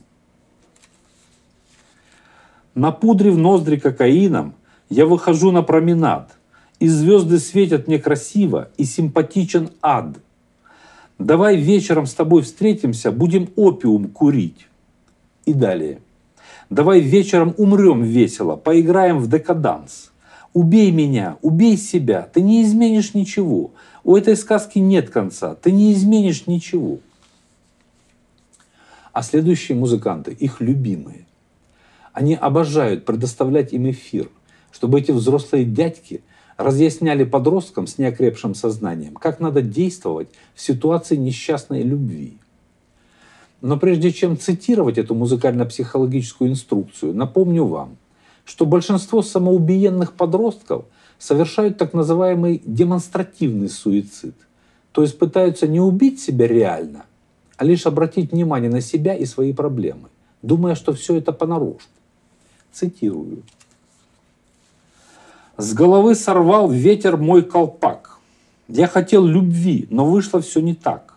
Напудрив 2.75 3.37
ноздри 3.37 3.76
кокаином, 3.76 4.54
я 4.88 5.04
выхожу 5.04 5.50
на 5.50 5.62
променад, 5.62 6.30
и 6.78 6.88
звезды 6.88 7.38
светят 7.38 7.88
мне 7.88 7.98
красиво, 7.98 8.70
и 8.76 8.84
симпатичен 8.84 9.70
ад. 9.82 10.18
Давай 11.18 11.56
вечером 11.56 12.06
с 12.06 12.14
тобой 12.14 12.42
встретимся, 12.42 13.10
будем 13.10 13.48
опиум 13.56 14.06
курить. 14.08 14.68
И 15.44 15.52
далее. 15.52 15.98
Давай 16.70 17.00
вечером 17.00 17.54
умрем 17.56 18.02
весело, 18.02 18.54
поиграем 18.54 19.18
в 19.18 19.28
декаданс. 19.28 20.12
Убей 20.52 20.92
меня, 20.92 21.37
убей 21.42 21.76
себя, 21.76 22.28
ты 22.32 22.40
не 22.40 22.62
изменишь 22.62 23.14
ничего. 23.14 23.72
У 24.04 24.16
этой 24.16 24.37
сказки 24.37 24.78
нет 24.78 25.10
конца, 25.10 25.56
ты 25.56 25.72
не 25.72 25.92
изменишь 25.92 26.46
ничего 26.46 27.00
а 29.12 29.22
следующие 29.22 29.76
музыканты, 29.76 30.32
их 30.32 30.60
любимые. 30.60 31.26
Они 32.12 32.34
обожают 32.34 33.04
предоставлять 33.04 33.72
им 33.72 33.90
эфир, 33.90 34.28
чтобы 34.72 35.00
эти 35.00 35.10
взрослые 35.12 35.64
дядьки 35.64 36.22
разъясняли 36.56 37.24
подросткам 37.24 37.86
с 37.86 37.98
неокрепшим 37.98 38.54
сознанием, 38.54 39.14
как 39.14 39.38
надо 39.38 39.62
действовать 39.62 40.28
в 40.54 40.60
ситуации 40.60 41.16
несчастной 41.16 41.82
любви. 41.82 42.38
Но 43.60 43.76
прежде 43.76 44.12
чем 44.12 44.38
цитировать 44.38 44.98
эту 44.98 45.14
музыкально-психологическую 45.14 46.50
инструкцию, 46.50 47.14
напомню 47.14 47.64
вам, 47.64 47.96
что 48.44 48.66
большинство 48.66 49.22
самоубиенных 49.22 50.14
подростков 50.14 50.86
совершают 51.18 51.78
так 51.78 51.92
называемый 51.92 52.62
демонстративный 52.64 53.68
суицид, 53.68 54.34
то 54.92 55.02
есть 55.02 55.18
пытаются 55.18 55.66
не 55.66 55.80
убить 55.80 56.20
себя 56.20 56.46
реально, 56.46 57.04
а 57.58 57.64
лишь 57.64 57.86
обратить 57.86 58.32
внимание 58.32 58.70
на 58.70 58.80
себя 58.80 59.14
и 59.14 59.26
свои 59.26 59.52
проблемы, 59.52 60.08
думая, 60.42 60.76
что 60.76 60.92
все 60.94 61.16
это 61.16 61.32
понарошку. 61.32 61.90
Цитирую. 62.72 63.42
«С 65.56 65.74
головы 65.74 66.14
сорвал 66.14 66.70
ветер 66.70 67.16
мой 67.16 67.42
колпак. 67.42 68.18
Я 68.68 68.86
хотел 68.86 69.26
любви, 69.26 69.88
но 69.90 70.06
вышло 70.06 70.40
все 70.40 70.60
не 70.60 70.74
так. 70.74 71.14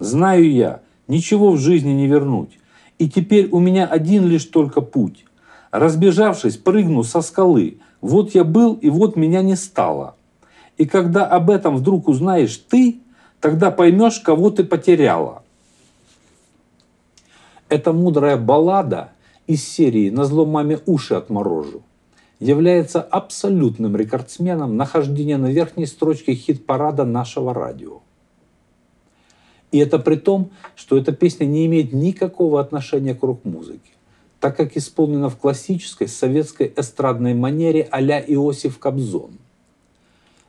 Знаю 0.00 0.50
я, 0.50 0.80
ничего 1.06 1.52
в 1.52 1.58
жизни 1.58 1.92
не 1.92 2.08
вернуть. 2.08 2.58
И 2.98 3.08
теперь 3.08 3.48
у 3.52 3.60
меня 3.60 3.86
один 3.86 4.26
лишь 4.26 4.46
только 4.46 4.80
путь. 4.80 5.24
Разбежавшись, 5.70 6.56
прыгну 6.56 7.04
со 7.04 7.20
скалы. 7.20 7.78
Вот 8.00 8.34
я 8.34 8.42
был, 8.42 8.74
и 8.74 8.90
вот 8.90 9.14
меня 9.14 9.42
не 9.42 9.54
стало. 9.54 10.16
И 10.76 10.86
когда 10.86 11.26
об 11.26 11.50
этом 11.50 11.76
вдруг 11.76 12.08
узнаешь 12.08 12.56
ты, 12.56 12.98
тогда 13.40 13.70
поймешь, 13.70 14.18
кого 14.18 14.50
ты 14.50 14.64
потеряла. 14.64 15.44
Эта 17.68 17.92
мудрая 17.92 18.38
баллада 18.38 19.12
из 19.46 19.66
серии 19.66 20.08
«На 20.08 20.24
зло 20.24 20.46
маме 20.46 20.80
уши 20.86 21.14
отморожу» 21.14 21.82
является 22.40 23.02
абсолютным 23.02 23.94
рекордсменом 23.94 24.78
нахождения 24.78 25.36
на 25.36 25.50
верхней 25.50 25.84
строчке 25.84 26.34
хит-парада 26.34 27.04
нашего 27.04 27.52
радио. 27.52 28.00
И 29.70 29.78
это 29.78 29.98
при 29.98 30.16
том, 30.16 30.50
что 30.76 30.96
эта 30.96 31.12
песня 31.12 31.44
не 31.44 31.66
имеет 31.66 31.92
никакого 31.92 32.58
отношения 32.58 33.14
к 33.14 33.22
рок-музыке, 33.22 33.90
так 34.40 34.56
как 34.56 34.76
исполнена 34.78 35.28
в 35.28 35.36
классической 35.36 36.08
советской 36.08 36.72
эстрадной 36.74 37.34
манере 37.34 37.86
а-ля 37.90 38.18
Иосиф 38.18 38.78
Кобзон. 38.78 39.32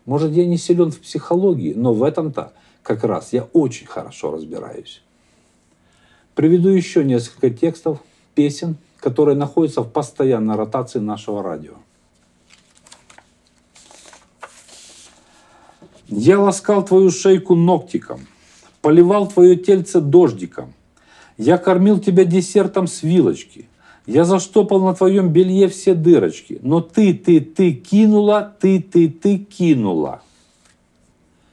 Может, 0.05 0.31
я 0.31 0.45
не 0.45 0.57
силен 0.57 0.91
в 0.91 1.01
психологии, 1.01 1.73
но 1.73 1.93
в 1.93 2.03
этом-то 2.03 2.53
как 2.81 3.03
раз 3.03 3.33
я 3.33 3.43
очень 3.51 3.87
хорошо 3.87 4.31
разбираюсь. 4.31 5.01
Приведу 6.39 6.69
еще 6.69 7.03
несколько 7.03 7.49
текстов 7.49 7.99
песен, 8.33 8.77
которые 9.01 9.35
находятся 9.35 9.81
в 9.81 9.91
постоянной 9.91 10.55
ротации 10.55 10.99
нашего 10.99 11.43
радио. 11.43 11.73
Я 16.07 16.39
ласкал 16.39 16.85
твою 16.85 17.11
шейку 17.11 17.55
ногтиком, 17.55 18.21
поливал 18.79 19.27
твое 19.27 19.57
тельце 19.57 19.99
дождиком. 19.99 20.73
Я 21.37 21.57
кормил 21.57 21.99
тебя 21.99 22.23
десертом 22.23 22.87
с 22.87 23.03
вилочки. 23.03 23.67
Я 24.05 24.23
заштопал 24.23 24.79
на 24.79 24.95
твоем 24.95 25.33
белье 25.33 25.67
все 25.67 25.93
дырочки. 25.93 26.57
Но 26.61 26.79
ты, 26.79 27.13
ты, 27.13 27.41
ты 27.41 27.73
кинула, 27.73 28.55
ты, 28.61 28.81
ты, 28.81 29.09
ты 29.09 29.39
кинула. 29.39 30.21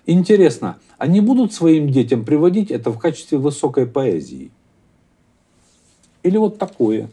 Интересно, 0.07 0.79
они 0.97 1.21
будут 1.21 1.53
своим 1.53 1.91
детям 1.91 2.25
приводить 2.25 2.71
это 2.71 2.93
в 2.93 3.01
качестве 3.01 3.39
высокой 3.39 3.87
поэзии? 3.87 4.53
Или 6.27 6.39
вот 6.39 6.59
такое. 6.59 7.09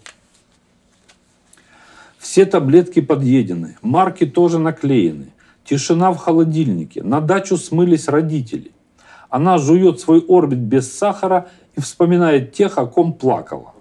Все 2.18 2.48
таблетки 2.48 3.00
подъедены, 3.00 3.78
марки 3.84 4.26
тоже 4.26 4.58
наклеены. 4.58 5.28
Тишина 5.64 6.12
в 6.12 6.18
холодильнике. 6.18 7.04
На 7.04 7.22
дачу 7.22 7.58
смылись 7.58 8.08
родители. 8.08 8.72
Она 9.30 9.60
жует 9.60 10.00
свой 10.00 10.26
орбит 10.28 10.58
без 10.58 10.92
сахара 10.92 11.48
и 11.76 11.82
вспоминает 11.82 12.54
тех, 12.54 12.80
о 12.80 12.88
ком 12.88 13.14
плакала. 13.14 13.76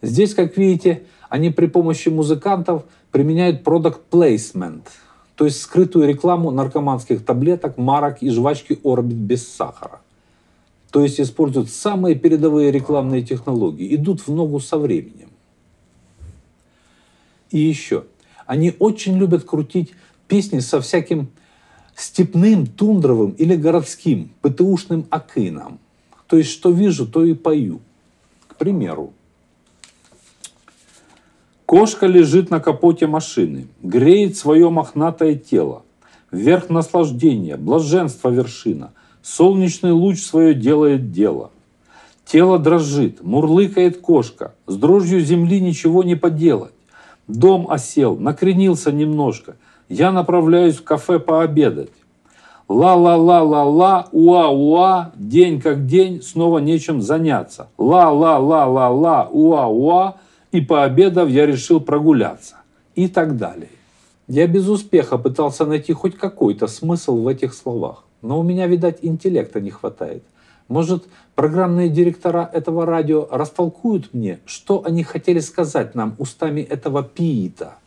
Здесь, 0.00 0.34
как 0.34 0.56
видите, 0.56 1.02
они 1.28 1.50
при 1.50 1.66
помощи 1.66 2.08
музыкантов 2.08 2.84
применяют 3.10 3.66
product 3.66 4.00
placement, 4.10 4.84
то 5.34 5.44
есть 5.44 5.60
скрытую 5.60 6.08
рекламу 6.08 6.50
наркоманских 6.52 7.22
таблеток, 7.22 7.76
марок 7.76 8.22
и 8.22 8.30
жвачки 8.30 8.80
орбит 8.82 9.18
без 9.18 9.46
сахара. 9.46 10.00
То 10.90 11.02
есть 11.02 11.20
используют 11.20 11.70
самые 11.70 12.14
передовые 12.14 12.70
рекламные 12.70 13.22
технологии, 13.22 13.94
идут 13.94 14.26
в 14.26 14.34
ногу 14.34 14.60
со 14.60 14.78
временем. 14.78 15.30
И 17.50 17.58
еще, 17.58 18.04
они 18.46 18.74
очень 18.78 19.18
любят 19.18 19.44
крутить 19.44 19.92
песни 20.26 20.60
со 20.60 20.80
всяким 20.80 21.28
степным, 21.94 22.66
тундровым 22.66 23.32
или 23.32 23.56
городским, 23.56 24.30
ПТУшным 24.40 25.06
акином. 25.10 25.78
То 26.26 26.36
есть, 26.36 26.50
что 26.50 26.70
вижу, 26.70 27.06
то 27.06 27.24
и 27.24 27.34
пою. 27.34 27.80
К 28.46 28.56
примеру, 28.56 29.12
Кошка 31.68 32.06
лежит 32.06 32.48
на 32.48 32.60
капоте 32.60 33.06
машины, 33.06 33.66
греет 33.82 34.38
свое 34.38 34.70
мохнатое 34.70 35.34
тело. 35.34 35.82
Вверх 36.30 36.70
наслаждения, 36.70 37.58
блаженство 37.58 38.30
вершина. 38.30 38.94
Солнечный 39.28 39.92
луч 39.92 40.22
свое 40.22 40.54
делает 40.54 41.12
дело. 41.12 41.50
Тело 42.24 42.58
дрожит, 42.58 43.22
мурлыкает 43.22 44.00
кошка. 44.00 44.54
С 44.66 44.76
дрожью 44.76 45.20
земли 45.20 45.60
ничего 45.60 46.02
не 46.02 46.14
поделать. 46.14 46.72
Дом 47.26 47.70
осел, 47.70 48.16
накренился 48.16 48.90
немножко. 48.90 49.56
Я 49.90 50.12
направляюсь 50.12 50.76
в 50.76 50.82
кафе 50.82 51.18
пообедать. 51.18 51.90
Ла-ла-ла-ла-ла, 52.68 54.08
уа-уа, 54.12 55.12
день 55.14 55.60
как 55.60 55.86
день, 55.86 56.22
снова 56.22 56.58
нечем 56.58 57.02
заняться. 57.02 57.68
Ла-ла-ла-ла-ла, 57.76 59.28
уа-уа, 59.30 60.14
и 60.52 60.62
пообедав 60.62 61.28
я 61.28 61.44
решил 61.44 61.80
прогуляться. 61.80 62.56
И 62.94 63.08
так 63.08 63.36
далее. 63.36 63.70
Я 64.26 64.46
без 64.46 64.68
успеха 64.68 65.18
пытался 65.18 65.66
найти 65.66 65.92
хоть 65.92 66.16
какой-то 66.16 66.66
смысл 66.66 67.18
в 67.18 67.28
этих 67.28 67.52
словах. 67.52 68.04
Но 68.22 68.40
у 68.40 68.42
меня, 68.42 68.66
видать, 68.66 68.98
интеллекта 69.02 69.60
не 69.60 69.70
хватает. 69.70 70.22
Может, 70.68 71.04
программные 71.34 71.88
директора 71.88 72.48
этого 72.52 72.84
радио 72.84 73.26
растолкуют 73.30 74.12
мне, 74.12 74.40
что 74.44 74.84
они 74.84 75.02
хотели 75.02 75.40
сказать 75.40 75.94
нам 75.94 76.14
устами 76.18 76.60
этого 76.60 77.02
пиита? 77.02 77.78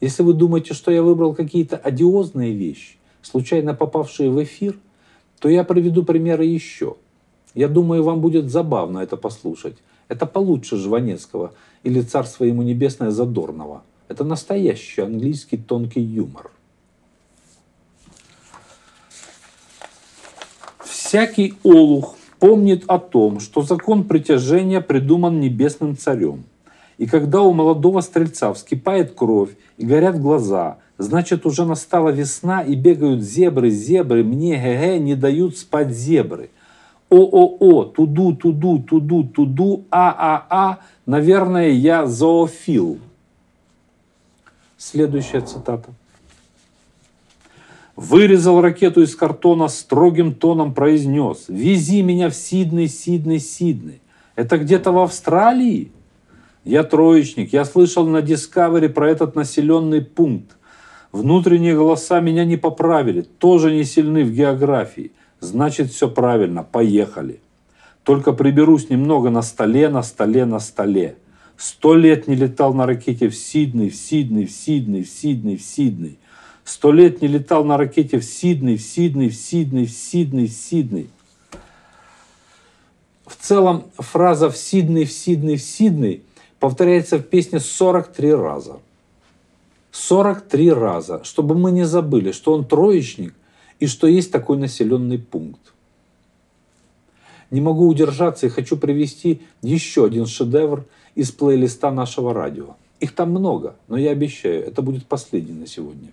Если 0.00 0.22
вы 0.22 0.34
думаете, 0.34 0.74
что 0.74 0.90
я 0.90 1.02
выбрал 1.02 1.34
какие-то 1.34 1.76
одиозные 1.76 2.52
вещи, 2.52 2.96
случайно 3.22 3.74
попавшие 3.74 4.30
в 4.30 4.42
эфир, 4.42 4.76
то 5.40 5.48
я 5.48 5.64
приведу 5.64 6.04
примеры 6.04 6.44
еще. 6.44 6.96
Я 7.54 7.68
думаю, 7.68 8.02
вам 8.02 8.20
будет 8.20 8.50
забавно 8.50 8.98
это 8.98 9.16
послушать. 9.16 9.76
Это 10.08 10.26
получше 10.26 10.76
Жванецкого 10.76 11.54
или 11.82 12.00
«Царство 12.00 12.44
ему 12.44 12.62
небесное» 12.62 13.10
Задорнова. 13.10 13.82
Это 14.08 14.24
настоящий 14.24 15.00
английский 15.00 15.56
тонкий 15.56 16.02
юмор. 16.02 16.50
Всякий 21.04 21.52
олух 21.62 22.16
помнит 22.38 22.84
о 22.86 22.98
том, 22.98 23.38
что 23.38 23.60
закон 23.60 24.04
притяжения 24.04 24.80
придуман 24.80 25.38
небесным 25.38 25.98
царем. 25.98 26.44
И 26.96 27.06
когда 27.06 27.42
у 27.42 27.52
молодого 27.52 28.00
стрельца 28.00 28.54
вскипает 28.54 29.12
кровь 29.14 29.50
и 29.76 29.84
горят 29.84 30.18
глаза, 30.18 30.78
значит 30.96 31.44
уже 31.44 31.66
настала 31.66 32.08
весна 32.08 32.62
и 32.62 32.74
бегают 32.74 33.22
зебры, 33.22 33.68
зебры, 33.68 34.24
мне 34.24 34.56
ге-ге 34.56 34.98
не 34.98 35.14
дают 35.14 35.58
спать 35.58 35.90
зебры. 35.90 36.48
ООО, 37.10 37.84
туду, 37.84 38.34
туду, 38.34 38.78
туду, 38.78 39.24
туду, 39.24 39.84
ААА, 39.90 40.78
наверное, 41.04 41.68
я 41.68 42.06
зоофил. 42.06 42.98
Следующая 44.78 45.42
цитата. 45.42 45.90
Вырезал 47.96 48.60
ракету 48.60 49.02
из 49.02 49.14
картона, 49.14 49.68
строгим 49.68 50.34
тоном 50.34 50.74
произнес. 50.74 51.44
Вези 51.48 52.02
меня 52.02 52.28
в 52.28 52.32
Сиднey, 52.32 52.88
Сидней, 52.88 53.38
Сидней. 53.38 54.00
Это 54.34 54.58
где-то 54.58 54.90
в 54.90 54.98
Австралии? 54.98 55.92
Я 56.64 56.82
троечник, 56.82 57.52
я 57.52 57.64
слышал 57.64 58.06
на 58.06 58.18
Discovery 58.18 58.88
про 58.88 59.10
этот 59.10 59.36
населенный 59.36 60.00
пункт. 60.00 60.56
Внутренние 61.12 61.76
голоса 61.76 62.20
меня 62.20 62.44
не 62.44 62.56
поправили, 62.56 63.20
тоже 63.22 63.70
не 63.70 63.84
сильны 63.84 64.24
в 64.24 64.32
географии. 64.32 65.12
Значит, 65.38 65.90
все 65.90 66.08
правильно, 66.08 66.64
поехали. 66.64 67.40
Только 68.02 68.32
приберусь 68.32 68.90
немного 68.90 69.30
на 69.30 69.42
столе, 69.42 69.88
на 69.88 70.02
столе, 70.02 70.46
на 70.46 70.58
столе. 70.58 71.16
Сто 71.56 71.94
лет 71.94 72.26
не 72.26 72.34
летал 72.34 72.74
на 72.74 72.86
ракете 72.86 73.28
в 73.28 73.36
Сидней, 73.36 73.90
в 73.90 73.94
Сидней, 73.94 74.46
в 74.46 74.50
Сидней, 74.50 75.04
в 75.04 75.08
Сидней, 75.08 75.56
в 75.56 75.62
Сидней. 75.62 76.18
Сто 76.64 76.92
лет 76.92 77.20
не 77.20 77.28
летал 77.28 77.64
на 77.64 77.76
ракете 77.76 78.18
в 78.18 78.24
Сидней, 78.24 78.76
в 78.76 78.82
Сидней, 78.82 79.28
в 79.28 79.34
Сидней, 79.34 79.86
в 79.86 79.90
Сидней, 79.90 80.46
в 80.46 80.52
Сидней. 80.52 81.10
В 83.26 83.36
целом 83.36 83.84
фраза 83.98 84.50
«в 84.50 84.56
Сидней, 84.56 85.04
в 85.04 85.12
Сидней, 85.12 85.56
в 85.56 85.62
Сидней» 85.62 86.22
повторяется 86.58 87.18
в 87.18 87.22
песне 87.22 87.60
43 87.60 88.34
раза. 88.34 88.78
43 89.92 90.72
раза, 90.72 91.22
чтобы 91.24 91.54
мы 91.54 91.70
не 91.70 91.84
забыли, 91.84 92.32
что 92.32 92.54
он 92.54 92.64
троечник 92.64 93.34
и 93.80 93.86
что 93.86 94.06
есть 94.06 94.32
такой 94.32 94.56
населенный 94.56 95.18
пункт. 95.18 95.60
Не 97.50 97.60
могу 97.60 97.86
удержаться 97.86 98.46
и 98.46 98.50
хочу 98.50 98.76
привести 98.76 99.42
еще 99.62 100.06
один 100.06 100.26
шедевр 100.26 100.86
из 101.14 101.30
плейлиста 101.30 101.90
нашего 101.90 102.32
радио. 102.32 102.76
Их 103.00 103.14
там 103.14 103.30
много, 103.30 103.76
но 103.88 103.96
я 103.96 104.10
обещаю, 104.10 104.66
это 104.66 104.82
будет 104.82 105.06
последний 105.06 105.52
на 105.52 105.66
сегодня. 105.66 106.10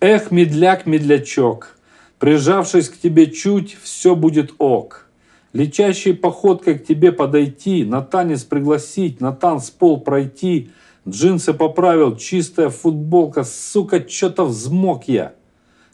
Эх, 0.00 0.30
медляк, 0.30 0.84
медлячок, 0.84 1.78
прижавшись 2.18 2.90
к 2.90 2.98
тебе 2.98 3.30
чуть, 3.30 3.78
все 3.82 4.14
будет 4.14 4.52
ок. 4.58 5.06
Летящей 5.54 6.12
походкой 6.12 6.78
к 6.78 6.84
тебе 6.84 7.12
подойти, 7.12 7.82
на 7.82 8.02
танец 8.02 8.44
пригласить, 8.44 9.22
на 9.22 9.32
танцпол 9.32 10.00
пройти, 10.00 10.70
джинсы 11.08 11.54
поправил, 11.54 12.14
чистая 12.14 12.68
футболка, 12.68 13.42
сука, 13.42 14.06
что-то 14.06 14.44
взмок 14.44 15.08
я. 15.08 15.32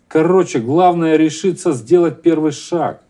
Короче, 0.09 0.59
главное 0.59 1.17
решиться 1.17 1.71
сделать 1.73 2.23
первый 2.23 2.51
шаг. 2.51 3.05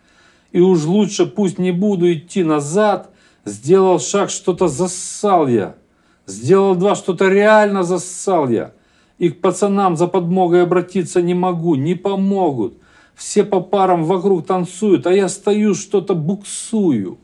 И 0.53 0.61
уж 0.61 0.85
лучше 0.85 1.25
пусть 1.25 1.59
не 1.59 1.73
буду 1.73 2.13
идти 2.13 2.45
назад. 2.45 3.09
Сделал 3.47 3.99
шаг, 3.99 4.29
что-то 4.29 4.69
зассал 4.69 5.49
я. 5.49 5.75
Сделал 6.27 6.75
два, 6.75 6.95
что-то 6.95 7.29
реально 7.29 7.83
зассал 7.83 8.51
я. 8.51 8.73
И 9.23 9.31
к 9.31 9.41
пацанам 9.41 9.97
за 9.97 10.09
подмогой 10.09 10.65
обратиться 10.65 11.23
не 11.23 11.33
могу, 11.33 11.77
не 11.77 11.95
помогут. 11.95 12.75
Все 13.15 13.45
по 13.45 13.61
парам 13.61 14.03
вокруг 14.05 14.45
танцуют, 14.45 15.07
а 15.07 15.13
я 15.13 15.29
стою, 15.29 15.75
что-то 15.75 16.17
буксую. 16.17 17.19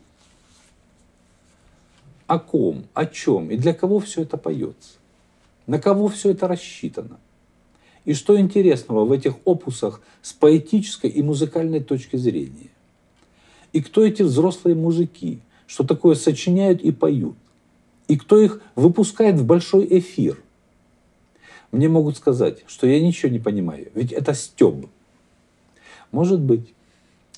О 2.28 2.38
ком, 2.38 2.84
о 2.94 3.04
чем 3.04 3.50
и 3.50 3.56
для 3.56 3.74
кого 3.74 3.98
все 3.98 4.22
это 4.22 4.36
поется? 4.36 4.90
На 5.66 5.80
кого 5.80 6.06
все 6.06 6.30
это 6.30 6.46
рассчитано? 6.46 7.18
И 8.04 8.14
что 8.14 8.38
интересного 8.38 9.04
в 9.04 9.10
этих 9.10 9.34
опусах 9.44 10.00
с 10.22 10.32
поэтической 10.32 11.10
и 11.10 11.20
музыкальной 11.20 11.80
точки 11.80 12.14
зрения? 12.14 12.70
И 13.72 13.82
кто 13.82 14.06
эти 14.06 14.22
взрослые 14.22 14.76
мужики, 14.76 15.40
что 15.66 15.82
такое 15.82 16.14
сочиняют 16.14 16.80
и 16.80 16.92
поют? 16.92 17.34
И 18.06 18.16
кто 18.16 18.40
их 18.40 18.62
выпускает 18.76 19.34
в 19.34 19.44
большой 19.44 19.84
эфир? 19.98 20.40
Мне 21.70 21.88
могут 21.88 22.16
сказать, 22.16 22.64
что 22.66 22.86
я 22.86 23.00
ничего 23.00 23.30
не 23.30 23.38
понимаю, 23.38 23.88
ведь 23.94 24.12
это 24.12 24.34
стеб. 24.34 24.86
Может 26.10 26.40
быть. 26.40 26.74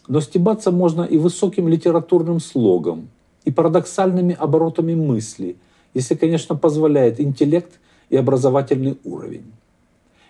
Но 0.06 0.20
стебаться 0.20 0.70
можно 0.70 1.02
и 1.02 1.18
высоким 1.18 1.68
литературным 1.68 2.40
слогом, 2.40 3.08
и 3.44 3.50
парадоксальными 3.50 4.34
оборотами 4.38 4.94
мысли, 4.94 5.56
если, 5.94 6.14
конечно, 6.14 6.56
позволяет 6.56 7.20
интеллект 7.20 7.78
и 8.08 8.16
образовательный 8.16 8.98
уровень. 9.04 9.52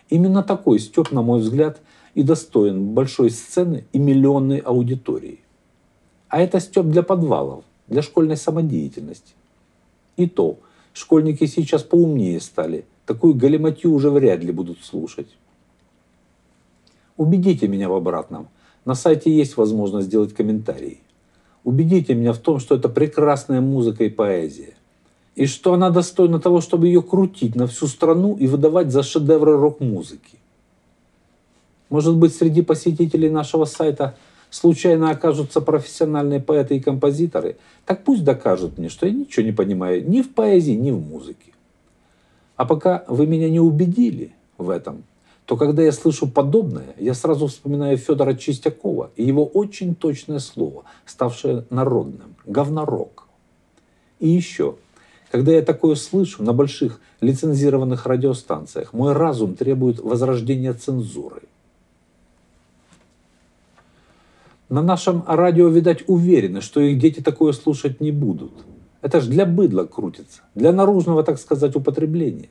Именно 0.08 0.42
такой 0.42 0.80
Степ, 0.80 1.12
на 1.12 1.22
мой 1.22 1.40
взгляд, 1.40 1.80
и 2.14 2.22
достоин 2.22 2.94
большой 2.94 3.30
сцены 3.30 3.84
и 3.92 3.98
миллионной 3.98 4.58
аудитории. 4.58 5.40
А 6.28 6.40
это 6.40 6.60
Степ 6.60 6.86
для 6.86 7.02
подвалов, 7.02 7.64
для 7.86 8.02
школьной 8.02 8.36
самодеятельности. 8.36 9.34
И 10.16 10.26
то, 10.26 10.58
школьники 10.92 11.46
сейчас 11.46 11.82
поумнее 11.82 12.40
стали, 12.40 12.84
такую 13.10 13.34
галиматью 13.34 13.92
уже 13.92 14.08
вряд 14.08 14.44
ли 14.44 14.52
будут 14.52 14.84
слушать. 14.84 15.26
Убедите 17.16 17.66
меня 17.66 17.88
в 17.88 17.94
обратном. 17.94 18.46
На 18.84 18.94
сайте 18.94 19.34
есть 19.36 19.56
возможность 19.56 20.06
сделать 20.06 20.32
комментарии. 20.32 21.00
Убедите 21.64 22.14
меня 22.14 22.32
в 22.32 22.38
том, 22.38 22.60
что 22.60 22.76
это 22.76 22.88
прекрасная 22.88 23.60
музыка 23.60 24.04
и 24.04 24.10
поэзия 24.10 24.74
и 25.34 25.46
что 25.46 25.72
она 25.74 25.90
достойна 25.90 26.38
того, 26.38 26.60
чтобы 26.60 26.86
ее 26.86 27.02
крутить 27.02 27.56
на 27.56 27.66
всю 27.66 27.88
страну 27.88 28.36
и 28.36 28.46
выдавать 28.46 28.92
за 28.92 29.02
шедевры 29.02 29.56
рок-музыки. 29.56 30.38
Может 31.88 32.16
быть, 32.16 32.32
среди 32.32 32.62
посетителей 32.62 33.28
нашего 33.28 33.64
сайта 33.64 34.16
случайно 34.50 35.10
окажутся 35.10 35.60
профессиональные 35.60 36.38
поэты 36.38 36.76
и 36.76 36.80
композиторы, 36.80 37.56
так 37.86 38.04
пусть 38.04 38.22
докажут 38.22 38.78
мне, 38.78 38.88
что 38.88 39.06
я 39.06 39.12
ничего 39.12 39.44
не 39.44 39.52
понимаю 39.52 40.08
ни 40.08 40.22
в 40.22 40.32
поэзии, 40.32 40.72
ни 40.72 40.92
в 40.92 41.00
музыке. 41.00 41.50
А 42.60 42.66
пока 42.66 43.04
вы 43.08 43.26
меня 43.26 43.48
не 43.48 43.58
убедили 43.58 44.34
в 44.58 44.68
этом, 44.68 45.04
то 45.46 45.56
когда 45.56 45.82
я 45.82 45.92
слышу 45.92 46.28
подобное, 46.28 46.94
я 46.98 47.14
сразу 47.14 47.46
вспоминаю 47.46 47.96
Федора 47.96 48.34
Чистякова 48.34 49.12
и 49.16 49.24
его 49.24 49.46
очень 49.46 49.94
точное 49.94 50.40
слово, 50.40 50.84
ставшее 51.06 51.64
народным– 51.70 52.36
говнорок. 52.44 53.28
И 54.18 54.28
еще, 54.28 54.76
когда 55.30 55.52
я 55.52 55.62
такое 55.62 55.94
слышу 55.94 56.42
на 56.42 56.52
больших 56.52 57.00
лицензированных 57.22 58.04
радиостанциях, 58.04 58.92
мой 58.92 59.14
разум 59.14 59.54
требует 59.54 59.98
возрождения 59.98 60.74
цензуры. 60.74 61.44
На 64.68 64.82
нашем 64.82 65.24
радио, 65.26 65.68
видать, 65.68 66.06
уверены, 66.08 66.60
что 66.60 66.80
их 66.80 66.98
дети 66.98 67.20
такое 67.20 67.54
слушать 67.54 68.02
не 68.02 68.12
будут. 68.12 68.52
Это 69.02 69.20
ж 69.20 69.26
для 69.26 69.46
быдла 69.46 69.84
крутится, 69.84 70.42
для 70.54 70.72
наружного, 70.72 71.22
так 71.22 71.38
сказать, 71.38 71.74
употребления 71.76 72.48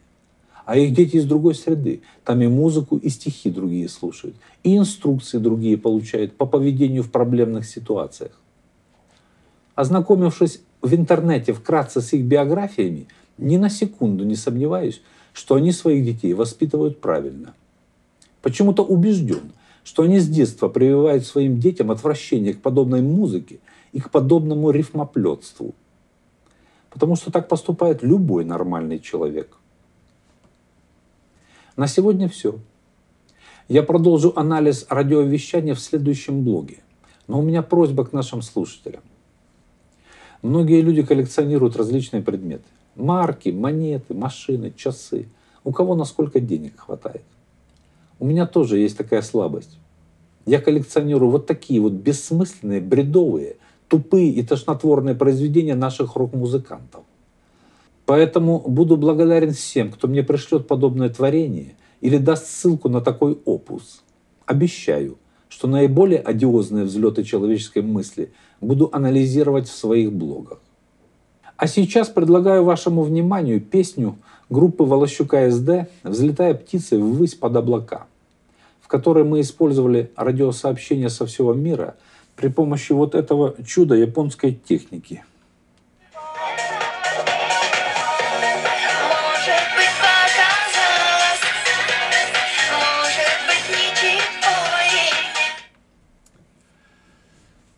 а 0.70 0.78
их 0.78 0.94
дети 0.94 1.16
из 1.16 1.26
другой 1.26 1.56
среды. 1.56 2.04
Там 2.24 2.44
и 2.44 2.48
музыку, 2.48 2.98
и 2.98 3.10
стихи 3.10 3.50
другие 3.50 3.90
слушают, 3.90 4.36
и 4.62 4.78
инструкции 4.78 5.40
другие 5.40 5.80
получают 5.80 6.38
по 6.38 6.46
поведению 6.46 7.02
в 7.02 7.10
проблемных 7.10 7.66
ситуациях. 7.66 8.40
Ознакомившись 9.74 10.62
в 10.84 10.94
интернете 10.94 11.54
вкратце 11.54 12.02
с 12.02 12.14
их 12.14 12.24
биографиями, 12.24 13.08
ни 13.40 13.58
на 13.58 13.72
секунду 13.72 14.26
не 14.26 14.36
сомневаюсь, 14.36 15.02
что 15.34 15.56
они 15.56 15.72
своих 15.72 16.06
детей 16.06 16.36
воспитывают 16.36 17.02
правильно. 17.02 17.56
Почему-то 18.44 18.84
убежден, 18.84 19.52
что 19.84 20.04
они 20.04 20.20
с 20.20 20.30
детства 20.30 20.70
прививают 20.70 21.26
своим 21.26 21.60
детям 21.60 21.90
отвращение 21.90 22.54
к 22.54 22.62
подобной 22.62 23.02
музыке 23.02 23.58
и 23.92 24.00
к 24.00 24.12
подобному 24.12 24.70
рифмоплетству. 24.70 25.74
Потому 26.90 27.16
что 27.16 27.32
так 27.32 27.48
поступает 27.48 28.04
любой 28.04 28.46
нормальный 28.46 29.00
человек. 29.00 29.58
На 31.76 31.88
сегодня 31.88 32.28
все. 32.28 32.60
Я 33.68 33.84
продолжу 33.84 34.34
анализ 34.36 34.86
радиовещания 34.90 35.76
в 35.76 35.80
следующем 35.80 36.44
блоге. 36.44 36.80
Но 37.28 37.40
у 37.40 37.44
меня 37.44 37.62
просьба 37.62 38.06
к 38.06 38.14
нашим 38.14 38.42
слушателям. 38.42 39.04
Многие 40.42 40.82
люди 40.82 41.04
коллекционируют 41.04 41.76
различные 41.76 42.24
предметы. 42.24 42.64
Марки, 42.96 43.50
монеты, 43.50 44.14
машины, 44.14 44.74
часы. 44.76 45.30
У 45.64 45.72
кого 45.72 45.96
на 45.96 46.06
сколько 46.06 46.40
денег 46.40 46.80
хватает. 46.80 47.24
У 48.18 48.26
меня 48.26 48.48
тоже 48.48 48.80
есть 48.80 48.98
такая 48.98 49.22
слабость. 49.22 49.78
Я 50.46 50.60
коллекционирую 50.60 51.30
вот 51.30 51.46
такие 51.46 51.80
вот 51.80 51.94
бессмысленные, 51.94 52.82
бредовые, 52.82 53.58
тупые 53.90 54.30
и 54.30 54.44
тошнотворные 54.44 55.16
произведения 55.16 55.76
наших 55.76 56.16
рок-музыкантов. 56.16 57.04
Поэтому 58.06 58.60
буду 58.60 58.98
благодарен 58.98 59.52
всем, 59.52 59.92
кто 59.92 60.08
мне 60.08 60.24
пришлет 60.24 60.68
подобное 60.68 61.10
творение 61.10 61.76
или 62.02 62.18
даст 62.18 62.48
ссылку 62.48 62.90
на 62.90 63.02
такой 63.02 63.38
опус. 63.46 64.04
Обещаю, 64.46 65.18
что 65.50 65.68
наиболее 65.68 66.20
одиозные 66.20 66.86
взлеты 66.86 67.24
человеческой 67.24 67.82
мысли 67.82 68.32
буду 68.62 68.90
анализировать 68.94 69.68
в 69.68 69.76
своих 69.76 70.14
блогах. 70.14 70.60
А 71.58 71.68
сейчас 71.68 72.08
предлагаю 72.08 72.64
вашему 72.64 73.04
вниманию 73.04 73.60
песню 73.60 74.18
группы 74.50 74.84
Волощука 74.84 75.52
СД 75.52 75.90
«Взлетая 76.04 76.54
птицей 76.54 77.00
ввысь 77.00 77.36
под 77.36 77.58
облака», 77.58 78.08
в 78.82 78.88
которой 78.88 79.24
мы 79.24 79.42
использовали 79.42 80.12
радиосообщения 80.16 81.10
со 81.10 81.26
всего 81.26 81.54
мира 81.54 81.98
при 82.40 82.48
помощи 82.48 82.94
вот 82.94 83.16
этого 83.16 83.54
чуда 83.66 83.96
японской 83.96 84.54
техники– 84.54 85.24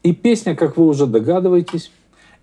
И 0.04 0.14
песня, 0.14 0.56
как 0.56 0.78
вы 0.78 0.88
уже 0.88 1.06
догадываетесь, 1.06 1.92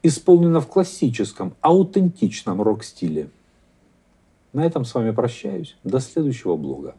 исполнена 0.05 0.61
в 0.61 0.69
классическом, 0.69 1.55
аутентичном 1.61 2.63
рок-стиле. 2.63 3.31
На 4.53 4.65
этом 4.65 4.85
с 4.85 4.95
вами 4.95 5.11
прощаюсь. 5.11 5.77
До 5.83 5.99
следующего 5.99 6.57
блога. 6.57 6.95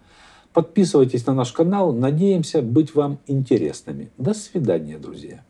Подписывайтесь 0.60 1.26
на 1.26 1.34
наш 1.34 1.54
канал. 1.54 1.94
Надеемся 1.94 2.62
быть 2.62 2.94
вам 2.94 3.20
интересными. 3.28 4.12
До 4.18 4.34
свидания, 4.34 4.98
друзья. 4.98 5.46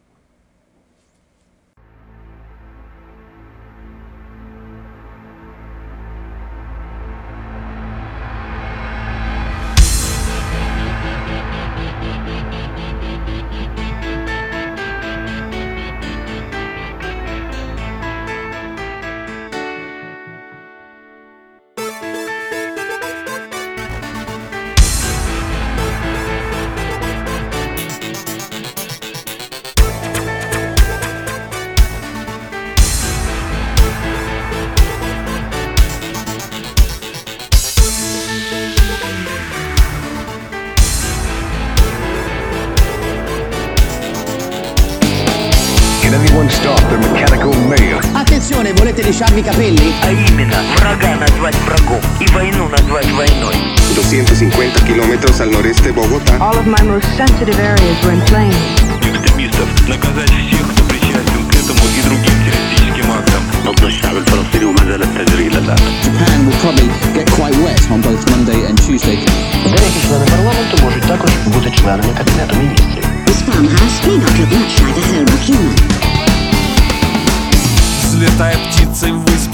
Attenzione, 49.18 49.18
volete 49.18 49.18
lisciarvi 49.18 49.40
i 49.40 49.42
capelli? 49.42 49.92
А 50.02 50.10
именно, 50.10 50.62
врага 50.76 51.16
назвать 51.16 51.56
врагом 51.66 52.00
и 52.20 52.26
войну 52.28 52.68
назвать 52.68 53.10
войной. 53.10 53.54
250 53.94 54.84
kilómetros 54.84 55.40
al 55.40 55.50
noreste 55.50 55.82
de 55.82 55.92
Bogotá. 55.92 56.36
All 56.38 56.56
of 56.56 56.66
my 56.66 56.82
most 56.84 57.06
sensitive 57.16 57.58
areas 57.58 57.96
were 58.04 58.12
in 58.12 58.24
flames. 58.26 58.54
экстремистов, 59.02 59.68
наказать 59.88 60.30
всех, 60.30 60.62
кто 60.72 60.84
причастен 60.84 61.46
к 61.48 61.54
этому 61.54 61.80
и 61.96 62.02
другим 62.02 62.34
террористическим 62.44 63.10
актам. 63.10 63.42
ضد 63.66 63.84
الشعب 63.84 64.16
الفلسطيني 64.16 64.64
وما 64.64 64.84
زال 64.84 65.02
التجري 65.02 65.46
إلى 65.48 65.58
الآن. 65.58 65.78
Japan 66.04 66.46
will 66.46 66.58
probably 66.62 66.88
get 67.14 67.26
quite 67.32 67.56
wet 67.64 67.80
on 67.90 68.00
both 68.00 68.22
Monday 68.30 68.60
and 68.68 68.78
Tuesday. 68.78 69.18
Деякі 69.64 70.00
члени 70.06 70.26
парламенту 70.30 70.84
можуть 70.84 71.02
також 71.02 71.30
бути 71.46 71.70
членами 71.70 72.14
кабінету 72.18 72.56
міністрів. 72.56 73.04
This 73.26 73.40
farmhouse 73.48 73.98
may 74.06 74.18
not 74.22 74.34
look 74.38 74.57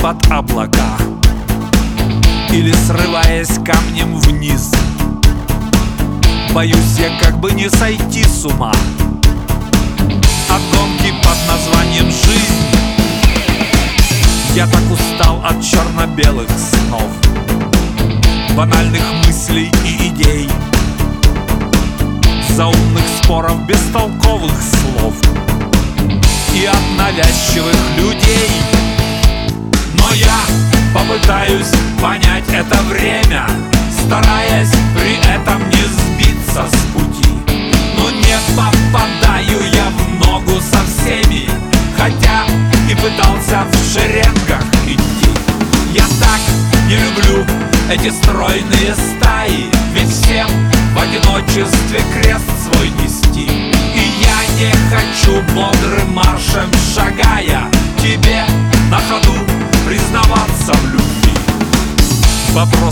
под 0.05 0.23
облака 0.31 0.97
Или 2.51 2.71
срываясь 2.85 3.55
камнем 3.65 4.15
вниз. 4.19 4.71
Боюсь 6.53 6.99
я 6.99 7.09
как 7.19 7.39
бы 7.39 7.51
не 7.53 7.67
сойти 7.71 8.23
с 8.23 8.45
ума. 8.45 8.71
От 10.47 10.61
гонки 10.71 11.11
под 11.23 11.37
названием 11.47 12.05
«Жизнь» 12.05 12.65
Я 14.53 14.67
так 14.67 14.83
устал 14.91 15.43
от 15.43 15.63
черно-белых 15.63 16.49
снов 16.51 17.09
Банальных 18.55 19.01
мыслей 19.25 19.71
и 19.83 20.09
идей 20.09 20.47
Заумных 22.51 23.05
споров, 23.23 23.59
бестолковых 23.65 24.53
слов 24.61 25.15
и 26.53 26.65
от 26.65 26.97
навязчивых 26.97 27.75
людей 27.97 28.94
Но 29.97 30.13
я 30.13 30.39
попытаюсь 30.93 31.71
понять 32.01 32.47
это 32.49 32.81
время 32.84 33.47
Стараясь 33.91 34.71
при 34.95 35.15
этом 35.34 35.69
не 35.69 35.75
сбиться 35.75 36.24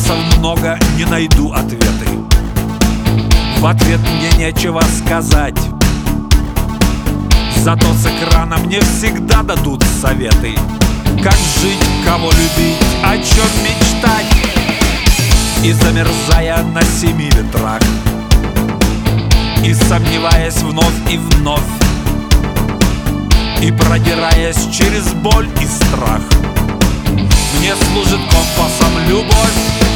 Вопросов 0.03 0.37
много, 0.37 0.77
не 0.97 1.05
найду 1.05 1.53
ответы. 1.53 2.09
В 3.59 3.65
ответ 3.65 3.99
мне 4.01 4.47
нечего 4.47 4.81
сказать. 4.97 5.57
Зато 7.61 7.85
с 7.93 8.05
экрана 8.05 8.57
мне 8.57 8.81
всегда 8.81 9.43
дадут 9.43 9.83
советы. 10.01 10.55
Как 11.23 11.35
жить, 11.61 11.79
кого 12.05 12.31
любить, 12.31 12.81
о 13.03 13.15
чем 13.15 13.47
мечтать. 13.63 14.25
И 15.63 15.71
замерзая 15.71 16.61
на 16.63 16.81
семи 16.83 17.29
ветрах. 17.29 17.81
И 19.63 19.73
сомневаясь 19.73 20.57
вновь 20.57 20.99
и 21.09 21.17
вновь. 21.17 21.61
И 23.61 23.71
продираясь 23.71 24.67
через 24.75 25.13
боль 25.13 25.47
и 25.61 25.65
страх. 25.65 26.21
Мне 27.59 27.73
служит 27.75 28.19
компасом 28.29 28.91
любовь 29.07 29.92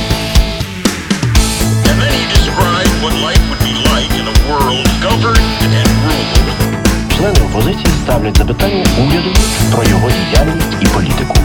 then 2.56 2.56
he 2.56 2.56
described 2.56 2.92
what 3.02 3.12
life 3.20 3.42
would 3.50 3.60
be 3.60 3.74
like 3.92 4.12
in 4.16 4.24
a 4.24 4.36
world 4.48 4.86
governed 5.04 5.42
and 5.68 5.88
ruled. 6.04 6.38
Члени 7.16 7.40
опозиції 7.40 7.94
ставлять 8.04 8.36
запитання 8.36 8.84
уряду 8.98 9.30
про 9.72 9.84
його 9.84 10.10
діяльність 10.10 10.76
і 10.80 10.86
політику. 10.86 11.36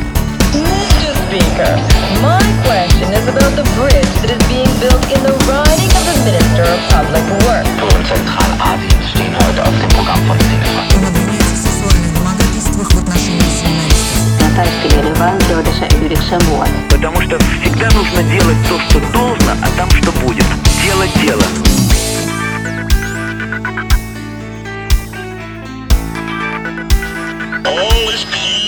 Mr. 0.53 1.09
Speaker, 1.23 1.73
my 2.29 2.43
question 2.65 3.09
is 3.19 3.25
about 3.33 3.53
the 3.59 3.67
bridge 3.77 4.13
that 4.21 4.31
is 4.35 4.43
being 4.53 4.73
built 4.83 5.03
in 5.15 5.21
the 5.27 5.35
riding 5.51 5.91
of 5.99 6.03
the 6.09 6.15
Minister 6.29 6.63
of 6.73 6.79
Public 6.93 7.25
Works. 7.45 7.73
Von 7.81 8.01
Zentralasien 8.09 9.01
stehen 9.11 9.33
heute 9.41 9.61
auf 9.67 9.75
dem 9.81 9.89
Programm 9.95 10.21
von 10.27 10.39
Cinema. 10.49 11.50
Потому 16.90 17.20
что 17.22 17.38
всегда 17.38 17.88
нужно 17.90 18.22
делать 18.24 18.56
то, 18.68 18.78
что 18.90 19.00
должно, 19.12 19.52
а 19.62 19.68
там 19.78 19.90
что 19.90 20.12
будет. 20.20 20.44
Делать 20.84 21.10
дело. 21.22 21.42
All 27.64 28.08
is 28.10 28.24
peace. 28.30 28.61